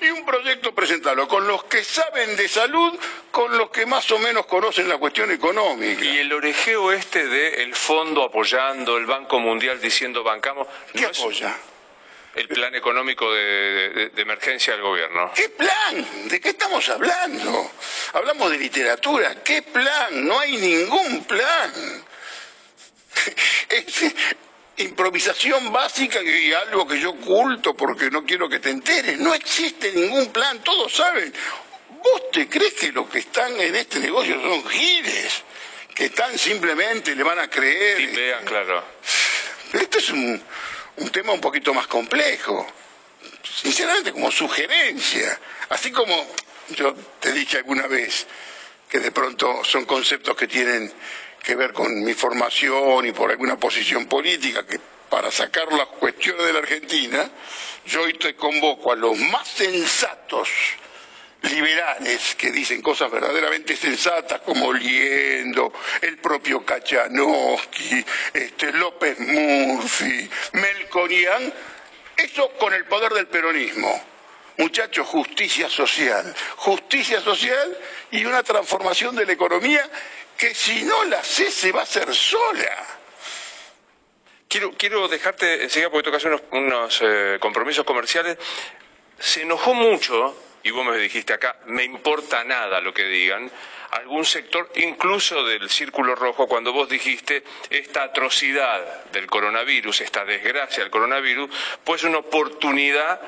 Y 0.01 0.09
un 0.09 0.25
proyecto 0.25 0.73
presentarlo 0.73 1.27
con 1.27 1.47
los 1.47 1.65
que 1.65 1.83
saben 1.83 2.35
de 2.35 2.47
salud, 2.47 2.97
con 3.31 3.57
los 3.57 3.69
que 3.69 3.85
más 3.85 4.09
o 4.11 4.19
menos 4.19 4.45
conocen 4.45 4.87
la 4.87 4.97
cuestión 4.97 5.31
económica. 5.31 6.03
Y 6.03 6.19
el 6.19 6.31
orejeo 6.31 6.91
este 6.91 7.27
de 7.27 7.63
el 7.63 7.75
fondo 7.75 8.23
apoyando, 8.23 8.97
el 8.97 9.05
Banco 9.05 9.39
Mundial 9.39 9.79
diciendo 9.81 10.23
bancamos... 10.23 10.67
¿Qué 10.93 11.05
apoya? 11.05 11.55
El 12.37 12.47
plan 12.47 12.75
económico 12.75 13.31
de, 13.33 14.11
emergencia 14.15 14.73
del 14.73 14.83
gobierno. 14.83 15.31
¿Qué 15.35 15.49
plan? 15.49 16.29
¿De 16.29 16.39
qué 16.39 16.49
estamos 16.49 16.87
hablando? 16.89 17.71
Hablamos 18.13 18.51
de 18.51 18.59
literatura. 18.59 19.41
¿Qué 19.43 19.63
plan? 19.63 20.27
No 20.27 20.39
hay 20.39 20.57
ningún 20.57 21.23
plan. 21.25 21.73
Es 23.69 24.13
improvisación 24.77 25.73
básica 25.73 26.21
y 26.21 26.53
algo 26.53 26.87
que 26.87 26.99
yo 26.99 27.09
oculto 27.09 27.75
porque 27.75 28.11
no 28.11 28.23
quiero 28.23 28.47
que 28.47 28.59
te 28.59 28.69
enteres. 28.69 29.17
No 29.17 29.33
existe 29.33 29.91
ningún 29.91 30.31
plan, 30.31 30.63
todos 30.63 30.93
saben. 30.93 31.33
¿Vos 31.89 32.31
te 32.31 32.47
crees 32.47 32.73
que 32.73 32.91
los 32.91 33.09
que 33.09 33.19
están 33.19 33.59
en 33.59 33.75
este 33.75 33.99
negocio 33.99 34.39
son 34.39 34.69
giles? 34.69 35.43
Que 35.95 36.05
están 36.05 36.37
simplemente, 36.37 37.15
le 37.15 37.23
van 37.23 37.39
a 37.39 37.49
creer. 37.49 38.15
vean, 38.15 38.45
claro. 38.45 38.83
Esto 39.73 39.97
es 39.97 40.09
un, 40.11 40.41
un 40.97 41.09
tema 41.09 41.33
un 41.33 41.41
poquito 41.41 41.73
más 41.73 41.87
complejo, 41.87 42.65
sinceramente 43.43 44.11
como 44.11 44.31
sugerencia, 44.31 45.39
así 45.69 45.91
como 45.91 46.15
yo 46.69 46.93
te 47.19 47.31
dije 47.31 47.57
alguna 47.57 47.87
vez 47.87 48.27
que 48.89 48.99
de 48.99 49.11
pronto 49.11 49.63
son 49.63 49.85
conceptos 49.85 50.35
que 50.35 50.47
tienen 50.47 50.91
que 51.43 51.55
ver 51.55 51.73
con 51.73 52.03
mi 52.03 52.13
formación 52.13 53.05
y 53.05 53.11
por 53.11 53.31
alguna 53.31 53.57
posición 53.57 54.07
política, 54.07 54.65
que 54.65 54.79
para 55.09 55.31
sacar 55.31 55.71
las 55.71 55.87
cuestiones 55.87 56.45
de 56.45 56.53
la 56.53 56.59
Argentina, 56.59 57.29
yo 57.85 58.01
hoy 58.03 58.13
te 58.13 58.35
convoco 58.35 58.91
a 58.91 58.95
los 58.95 59.17
más 59.17 59.47
sensatos 59.47 60.49
liberales 61.43 62.35
que 62.35 62.51
dicen 62.51 62.81
cosas 62.81 63.11
verdaderamente 63.11 63.75
sensatas 63.75 64.41
como 64.41 64.73
Liendo, 64.73 65.71
el 66.01 66.17
propio 66.17 66.65
Kachanowski, 66.65 68.03
este, 68.33 68.73
López 68.73 69.19
Murphy, 69.19 70.29
Melconian, 70.53 71.53
eso 72.17 72.51
con 72.57 72.73
el 72.73 72.85
poder 72.85 73.13
del 73.13 73.27
peronismo. 73.27 74.03
Muchachos, 74.57 75.05
justicia 75.07 75.69
social, 75.69 76.33
justicia 76.55 77.21
social 77.21 77.77
y 78.09 78.25
una 78.25 78.41
transformación 78.41 79.15
de 79.15 79.25
la 79.25 79.33
economía 79.33 79.87
que 80.35 80.55
si 80.55 80.83
no 80.83 81.03
la 81.05 81.19
hace 81.19 81.51
se 81.51 81.71
va 81.71 81.81
a 81.81 81.83
hacer 81.83 82.13
sola. 82.13 82.85
Quiero, 84.47 84.71
quiero 84.71 85.07
dejarte 85.07 85.63
enseguida 85.63 85.91
porque 85.91 86.09
que 86.09 86.17
hacer 86.17 86.43
unos, 86.51 86.99
eh, 87.03 87.37
compromisos 87.39 87.85
comerciales. 87.85 88.37
Se 89.19 89.43
enojó 89.43 89.75
mucho 89.75 90.35
y 90.63 90.71
vos 90.71 90.85
me 90.85 90.97
dijiste 90.97 91.33
acá, 91.33 91.57
me 91.65 91.83
importa 91.83 92.43
nada 92.43 92.81
lo 92.81 92.93
que 92.93 93.05
digan, 93.05 93.49
algún 93.91 94.25
sector, 94.25 94.69
incluso 94.75 95.45
del 95.45 95.69
Círculo 95.69 96.15
Rojo, 96.15 96.47
cuando 96.47 96.73
vos 96.73 96.89
dijiste 96.89 97.43
esta 97.69 98.03
atrocidad 98.03 99.05
del 99.11 99.27
coronavirus, 99.27 100.01
esta 100.01 100.25
desgracia 100.25 100.83
del 100.83 100.91
coronavirus, 100.91 101.49
pues 101.83 102.03
una 102.03 102.17
oportunidad 102.17 103.19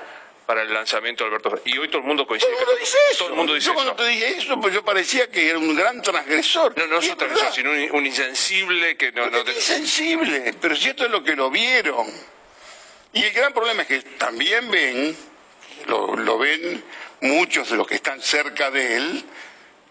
para 0.45 0.63
el 0.63 0.73
lanzamiento 0.73 1.23
de 1.23 1.29
Alberto 1.29 1.61
Y 1.63 1.77
hoy 1.77 1.89
todo 1.89 1.99
el 1.99 2.07
mundo 2.07 2.25
coincide. 2.25 2.49
Todo 2.49 2.61
el 2.61 2.65
mundo 2.65 2.79
dice 2.79 2.97
eso. 3.11 3.17
Todo 3.19 3.29
el 3.29 3.35
mundo 3.35 3.53
dice 3.53 3.67
yo 3.67 3.73
cuando 3.75 3.95
te 3.95 4.07
dije 4.07 4.27
eso, 4.29 4.59
pues 4.59 4.73
yo 4.73 4.83
parecía 4.83 5.29
que 5.29 5.47
era 5.47 5.59
un 5.59 5.75
gran 5.75 6.01
transgresor. 6.01 6.75
No, 6.75 6.87
no 6.87 6.97
es 6.97 7.07
un 7.07 7.17
transgresor, 7.17 7.53
sino 7.53 7.69
un, 7.69 8.05
insensible 8.05 8.97
que 8.97 9.11
no... 9.11 9.29
no 9.29 9.43
te... 9.43 9.53
Insensible, 9.53 10.55
pero 10.59 10.75
si 10.75 10.89
esto 10.89 11.05
es 11.05 11.11
lo 11.11 11.23
que 11.23 11.35
lo 11.35 11.51
vieron. 11.51 12.07
Y 13.13 13.25
el 13.25 13.31
gran 13.31 13.53
problema 13.53 13.83
es 13.83 13.87
que 13.87 14.01
también 14.17 14.71
ven, 14.71 15.15
lo, 15.85 16.15
lo 16.15 16.39
ven 16.39 16.83
muchos 17.21 17.69
de 17.69 17.77
los 17.77 17.88
que 17.88 17.95
están 17.95 18.21
cerca 18.21 18.71
de 18.71 18.97
él, 18.97 19.25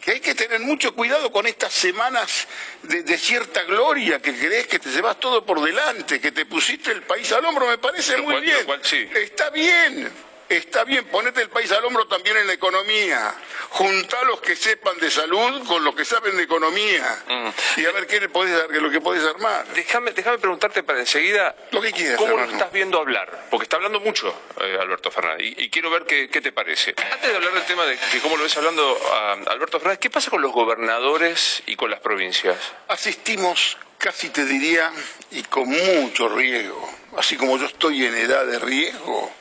que 0.01 0.12
hay 0.12 0.21
que 0.21 0.35
tener 0.35 0.61
mucho 0.61 0.95
cuidado 0.95 1.31
con 1.33 1.47
estas 1.47 1.73
semanas 1.73 2.47
de, 2.83 3.19
cierta 3.19 3.64
gloria, 3.64 4.21
que 4.21 4.35
crees 4.35 4.67
que 4.67 4.79
te 4.79 4.91
llevas 4.91 5.19
todo 5.19 5.45
por 5.45 5.61
delante, 5.61 6.21
que 6.21 6.33
te 6.33 6.47
pusiste 6.47 6.93
el 6.93 7.03
país 7.03 7.31
al 7.33 7.45
hombro, 7.45 7.67
me 7.67 7.79
parece 7.79 8.17
muy 8.19 8.41
bien. 8.41 8.67
Está 9.14 9.51
bien, 9.51 10.11
está 10.49 10.85
bien, 10.85 11.05
ponete 11.07 11.43
el 11.43 11.51
país 11.51 11.71
al 11.73 11.85
hombro 11.85 12.07
también 12.09 12.37
en 12.37 12.47
la 12.47 12.53
economía. 12.53 13.35
Juntá 13.71 14.23
los 14.25 14.41
que 14.41 14.57
sepan 14.57 14.99
de 14.99 15.11
salud 15.11 15.67
con 15.67 15.85
los 15.85 15.95
que 15.95 16.05
saben 16.05 16.37
de 16.37 16.43
economía 16.43 17.23
Mm. 17.29 17.81
y 17.81 17.85
a 17.87 17.93
ver 17.93 18.07
qué 18.07 18.21
le 18.21 18.29
podés 18.29 18.69
lo 18.71 18.91
que 18.91 19.01
podés 19.01 19.25
armar. 19.25 19.67
Déjame, 19.75 20.13
déjame 20.13 20.39
preguntarte 20.39 20.83
para 20.83 21.01
enseguida 21.01 21.55
Lo 21.73 21.81
que 21.83 21.93
quieras, 21.93 22.17
cómo 22.19 22.37
lo 22.37 22.45
estás 22.45 22.73
viendo 22.73 22.99
hablar, 22.99 23.47
porque 23.51 23.65
está 23.65 23.77
hablando 23.77 24.01
mucho 24.01 24.35
eh, 24.61 24.79
Alberto 24.81 25.11
Fernández 25.11 25.47
y, 25.59 25.65
y 25.65 25.71
quiero 25.71 25.91
ver 25.91 26.05
qué, 26.05 26.29
qué 26.31 26.41
te 26.41 26.53
parece. 26.53 26.95
Antes 27.13 27.31
de 27.31 27.37
hablar 27.37 27.53
del 27.53 27.65
tema 27.65 27.85
de, 27.85 27.97
de 27.97 28.21
cómo 28.23 28.37
lo 28.37 28.43
ves 28.45 28.57
hablando 28.57 28.99
a 29.13 29.33
Alberto 29.51 29.79
Fernández, 29.79 29.99
¿qué 30.01 30.11
pasa 30.11 30.31
con 30.31 30.41
los 30.43 30.53
gobernadores 30.53 31.63
y 31.67 31.77
con 31.77 31.91
las 31.91 32.01
provincias? 32.01 32.57
Asistimos, 32.89 33.77
casi 33.99 34.31
te 34.31 34.45
diría, 34.45 34.91
y 35.31 35.43
con 35.45 35.69
mucho 35.69 36.29
riesgo, 36.29 36.89
así 37.17 37.37
como 37.37 37.59
yo 37.59 37.67
estoy 37.67 38.05
en 38.07 38.15
edad 38.15 38.47
de 38.47 38.59
riesgo, 38.59 39.33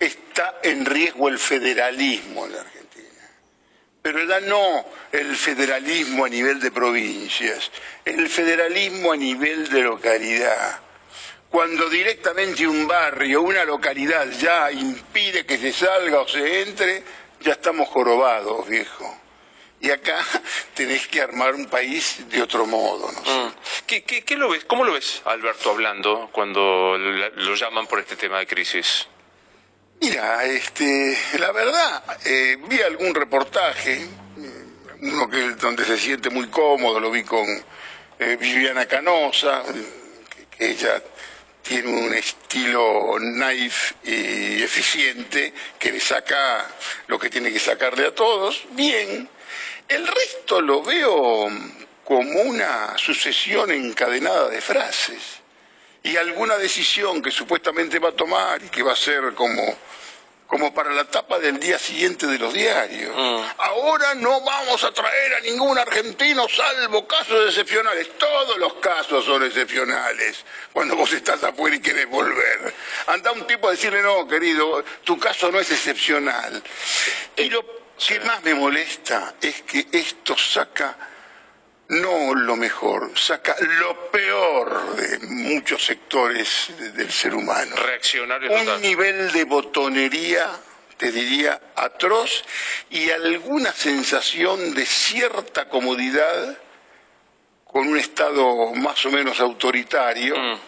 está 0.00 0.60
en 0.62 0.86
riesgo 0.86 1.28
el 1.28 1.38
federalismo 1.38 2.46
en 2.46 2.52
la 2.52 2.60
Argentina. 2.62 2.80
Pero 4.02 4.24
ya 4.24 4.40
no 4.40 4.86
el 5.12 5.36
federalismo 5.36 6.24
a 6.24 6.28
nivel 6.28 6.58
de 6.58 6.72
provincias, 6.72 7.70
el 8.04 8.28
federalismo 8.30 9.12
a 9.12 9.16
nivel 9.16 9.68
de 9.68 9.82
localidad. 9.82 10.80
Cuando 11.50 11.88
directamente 11.90 12.66
un 12.66 12.86
barrio, 12.86 13.42
una 13.42 13.64
localidad 13.64 14.26
ya 14.30 14.72
impide 14.72 15.44
que 15.44 15.58
se 15.58 15.72
salga 15.72 16.20
o 16.20 16.28
se 16.28 16.62
entre, 16.62 17.02
ya 17.40 17.52
estamos 17.52 17.88
jorobados, 17.88 18.66
viejo. 18.68 19.18
Y 19.80 19.90
acá 19.90 20.24
tenés 20.74 21.08
que 21.08 21.20
armar 21.20 21.54
un 21.54 21.66
país 21.66 22.24
de 22.30 22.40
otro 22.40 22.66
modo, 22.66 23.10
¿no? 23.12 23.24
sé. 23.24 23.30
Mm. 23.30 23.52
¿Qué, 23.86 24.02
qué, 24.04 24.22
qué 24.22 24.36
lo 24.36 24.48
ves? 24.48 24.64
¿Cómo 24.64 24.84
lo 24.84 24.92
ves 24.92 25.20
Alberto 25.24 25.70
hablando 25.70 26.30
cuando 26.32 26.96
lo 26.96 27.54
llaman 27.54 27.86
por 27.86 27.98
este 27.98 28.16
tema 28.16 28.38
de 28.38 28.46
crisis? 28.46 29.06
Mira, 30.02 30.46
este, 30.46 31.14
la 31.38 31.52
verdad, 31.52 32.02
eh, 32.24 32.56
vi 32.68 32.80
algún 32.80 33.14
reportaje, 33.14 33.96
eh, 33.96 34.08
uno 35.02 35.28
que 35.28 35.50
donde 35.60 35.84
se 35.84 35.98
siente 35.98 36.30
muy 36.30 36.48
cómodo, 36.48 36.98
lo 36.98 37.10
vi 37.10 37.22
con 37.22 37.46
eh, 38.18 38.36
Viviana 38.40 38.86
Canosa, 38.86 39.62
eh, 39.68 40.16
que, 40.30 40.46
que 40.46 40.70
ella 40.70 41.02
tiene 41.62 41.88
un 41.88 42.14
estilo 42.14 43.18
naif 43.20 43.92
y 44.02 44.62
eficiente 44.62 45.52
que 45.78 45.92
le 45.92 46.00
saca 46.00 46.66
lo 47.06 47.18
que 47.18 47.28
tiene 47.28 47.52
que 47.52 47.60
sacarle 47.60 48.06
a 48.06 48.14
todos. 48.14 48.62
Bien, 48.70 49.28
el 49.86 50.06
resto 50.06 50.62
lo 50.62 50.82
veo 50.82 51.50
como 52.04 52.40
una 52.40 52.96
sucesión 52.96 53.70
encadenada 53.70 54.48
de 54.48 54.62
frases 54.62 55.39
y 56.02 56.16
alguna 56.16 56.56
decisión 56.56 57.22
que 57.22 57.30
supuestamente 57.30 57.98
va 57.98 58.10
a 58.10 58.12
tomar 58.12 58.62
y 58.62 58.68
que 58.68 58.82
va 58.82 58.92
a 58.92 58.96
ser 58.96 59.34
como, 59.34 59.62
como 60.46 60.72
para 60.72 60.90
la 60.90 61.04
tapa 61.04 61.38
del 61.38 61.60
día 61.60 61.78
siguiente 61.78 62.26
de 62.26 62.38
los 62.38 62.54
diarios. 62.54 63.14
Ahora 63.58 64.14
no 64.14 64.40
vamos 64.40 64.82
a 64.82 64.92
traer 64.92 65.34
a 65.34 65.40
ningún 65.40 65.78
argentino 65.78 66.48
salvo 66.48 67.06
casos 67.06 67.48
excepcionales. 67.48 68.16
Todos 68.18 68.56
los 68.58 68.74
casos 68.74 69.24
son 69.24 69.44
excepcionales 69.44 70.44
cuando 70.72 70.96
vos 70.96 71.12
estás 71.12 71.44
afuera 71.44 71.76
y 71.76 71.80
querés 71.80 72.08
volver. 72.08 72.74
Anda 73.06 73.32
un 73.32 73.46
tipo 73.46 73.68
a 73.68 73.72
decirle, 73.72 74.02
no, 74.02 74.26
querido, 74.26 74.82
tu 75.04 75.18
caso 75.18 75.52
no 75.52 75.60
es 75.60 75.70
excepcional. 75.70 76.62
Y 77.36 77.50
lo 77.50 77.64
que 77.98 78.18
más 78.20 78.42
me 78.42 78.54
molesta 78.54 79.34
es 79.42 79.60
que 79.62 79.86
esto 79.92 80.36
saca 80.38 81.09
no 81.90 82.34
lo 82.34 82.56
mejor, 82.56 83.12
saca 83.18 83.54
lo 83.80 84.10
peor 84.10 84.96
de 84.96 85.18
muchos 85.28 85.84
sectores 85.84 86.68
de- 86.78 86.92
del 86.92 87.10
ser 87.12 87.34
humano. 87.34 87.74
Reaccionario 87.76 88.50
Un 88.52 88.64
total. 88.64 88.80
nivel 88.82 89.32
de 89.32 89.44
botonería, 89.44 90.48
te 90.96 91.10
diría, 91.12 91.60
atroz 91.76 92.44
y 92.90 93.10
alguna 93.10 93.72
sensación 93.72 94.74
de 94.74 94.86
cierta 94.86 95.68
comodidad 95.68 96.58
con 97.64 97.88
un 97.88 97.98
Estado 97.98 98.72
más 98.74 99.04
o 99.06 99.10
menos 99.10 99.40
autoritario, 99.40 100.36
Mm. 100.36 100.58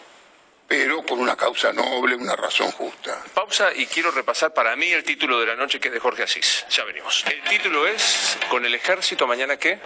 pero 0.67 1.03
con 1.05 1.19
una 1.19 1.35
causa 1.35 1.71
noble, 1.73 2.15
una 2.15 2.35
razón 2.35 2.71
justa. 2.71 3.21
Pausa 3.33 3.71
y 3.75 3.85
quiero 3.85 4.09
repasar 4.11 4.53
para 4.53 4.75
mí 4.75 4.87
el 4.91 5.03
título 5.03 5.39
de 5.39 5.45
la 5.47 5.55
noche 5.55 5.79
que 5.79 5.89
es 5.89 5.93
de 5.93 5.99
Jorge 5.99 6.23
Asís. 6.23 6.65
Ya 6.69 6.83
venimos. 6.85 7.23
El 7.27 7.41
título 7.43 7.85
es 7.87 8.37
¿Con 8.49 8.65
el 8.65 8.73
ejército 8.75 9.27
mañana 9.27 9.57
qué? 9.57 9.79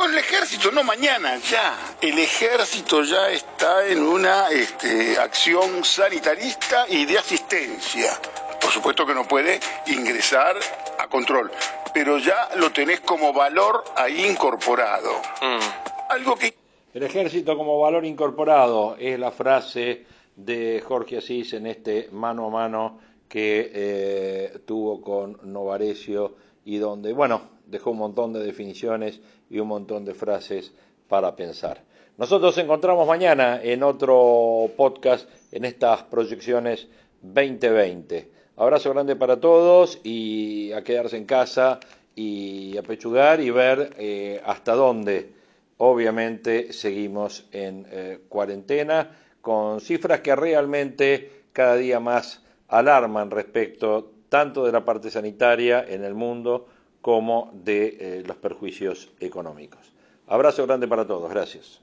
Con 0.00 0.12
el 0.12 0.18
ejército, 0.18 0.72
no 0.72 0.82
mañana, 0.82 1.36
ya. 1.36 1.76
El 2.00 2.18
ejército 2.18 3.02
ya 3.02 3.30
está 3.30 3.86
en 3.86 4.00
una 4.00 4.50
este, 4.50 5.18
acción 5.18 5.84
sanitarista 5.84 6.86
y 6.88 7.04
de 7.04 7.18
asistencia. 7.18 8.18
Por 8.58 8.70
supuesto 8.70 9.04
que 9.04 9.12
no 9.12 9.28
puede 9.28 9.60
ingresar 9.88 10.56
a 10.98 11.06
control, 11.06 11.50
pero 11.92 12.16
ya 12.16 12.48
lo 12.56 12.72
tenés 12.72 13.00
como 13.00 13.34
valor 13.34 13.84
ahí 13.94 14.24
incorporado. 14.24 15.10
Mm. 15.42 16.08
Algo 16.08 16.34
que 16.34 16.54
El 16.94 17.02
ejército 17.02 17.54
como 17.54 17.78
valor 17.78 18.06
incorporado 18.06 18.96
es 18.98 19.18
la 19.18 19.32
frase 19.32 20.06
de 20.34 20.82
Jorge 20.82 21.18
Asís 21.18 21.52
en 21.52 21.66
este 21.66 22.08
mano 22.10 22.46
a 22.46 22.48
mano 22.48 23.00
que 23.28 23.70
eh, 23.74 24.60
tuvo 24.64 25.02
con 25.02 25.52
Novarecio 25.52 26.36
y 26.64 26.78
donde, 26.78 27.12
bueno, 27.12 27.42
dejó 27.66 27.90
un 27.90 27.98
montón 27.98 28.32
de 28.32 28.40
definiciones 28.40 29.20
y 29.50 29.58
un 29.58 29.68
montón 29.68 30.04
de 30.04 30.14
frases 30.14 30.72
para 31.08 31.36
pensar. 31.36 31.82
Nosotros 32.16 32.56
nos 32.56 32.64
encontramos 32.64 33.06
mañana 33.06 33.60
en 33.62 33.82
otro 33.82 34.70
podcast 34.76 35.28
en 35.52 35.64
estas 35.64 36.04
proyecciones 36.04 36.88
2020. 37.20 38.30
Abrazo 38.56 38.90
grande 38.90 39.16
para 39.16 39.40
todos 39.40 39.98
y 40.04 40.72
a 40.72 40.82
quedarse 40.82 41.16
en 41.16 41.24
casa 41.24 41.80
y 42.14 42.76
a 42.76 42.82
pechugar 42.82 43.40
y 43.40 43.50
ver 43.50 43.94
eh, 43.98 44.40
hasta 44.44 44.74
dónde 44.74 45.32
obviamente 45.78 46.74
seguimos 46.74 47.46
en 47.52 47.86
eh, 47.90 48.20
cuarentena 48.28 49.16
con 49.40 49.80
cifras 49.80 50.20
que 50.20 50.36
realmente 50.36 51.44
cada 51.52 51.76
día 51.76 52.00
más 52.00 52.42
alarman 52.68 53.30
respecto 53.30 54.12
tanto 54.28 54.66
de 54.66 54.72
la 54.72 54.84
parte 54.84 55.10
sanitaria 55.10 55.82
en 55.88 56.04
el 56.04 56.14
mundo 56.14 56.66
como 57.00 57.50
de 57.54 57.96
eh, 58.00 58.22
los 58.26 58.36
perjuicios 58.36 59.10
económicos. 59.20 59.92
Abrazo 60.26 60.66
grande 60.66 60.86
para 60.86 61.06
todos, 61.06 61.30
gracias. 61.30 61.80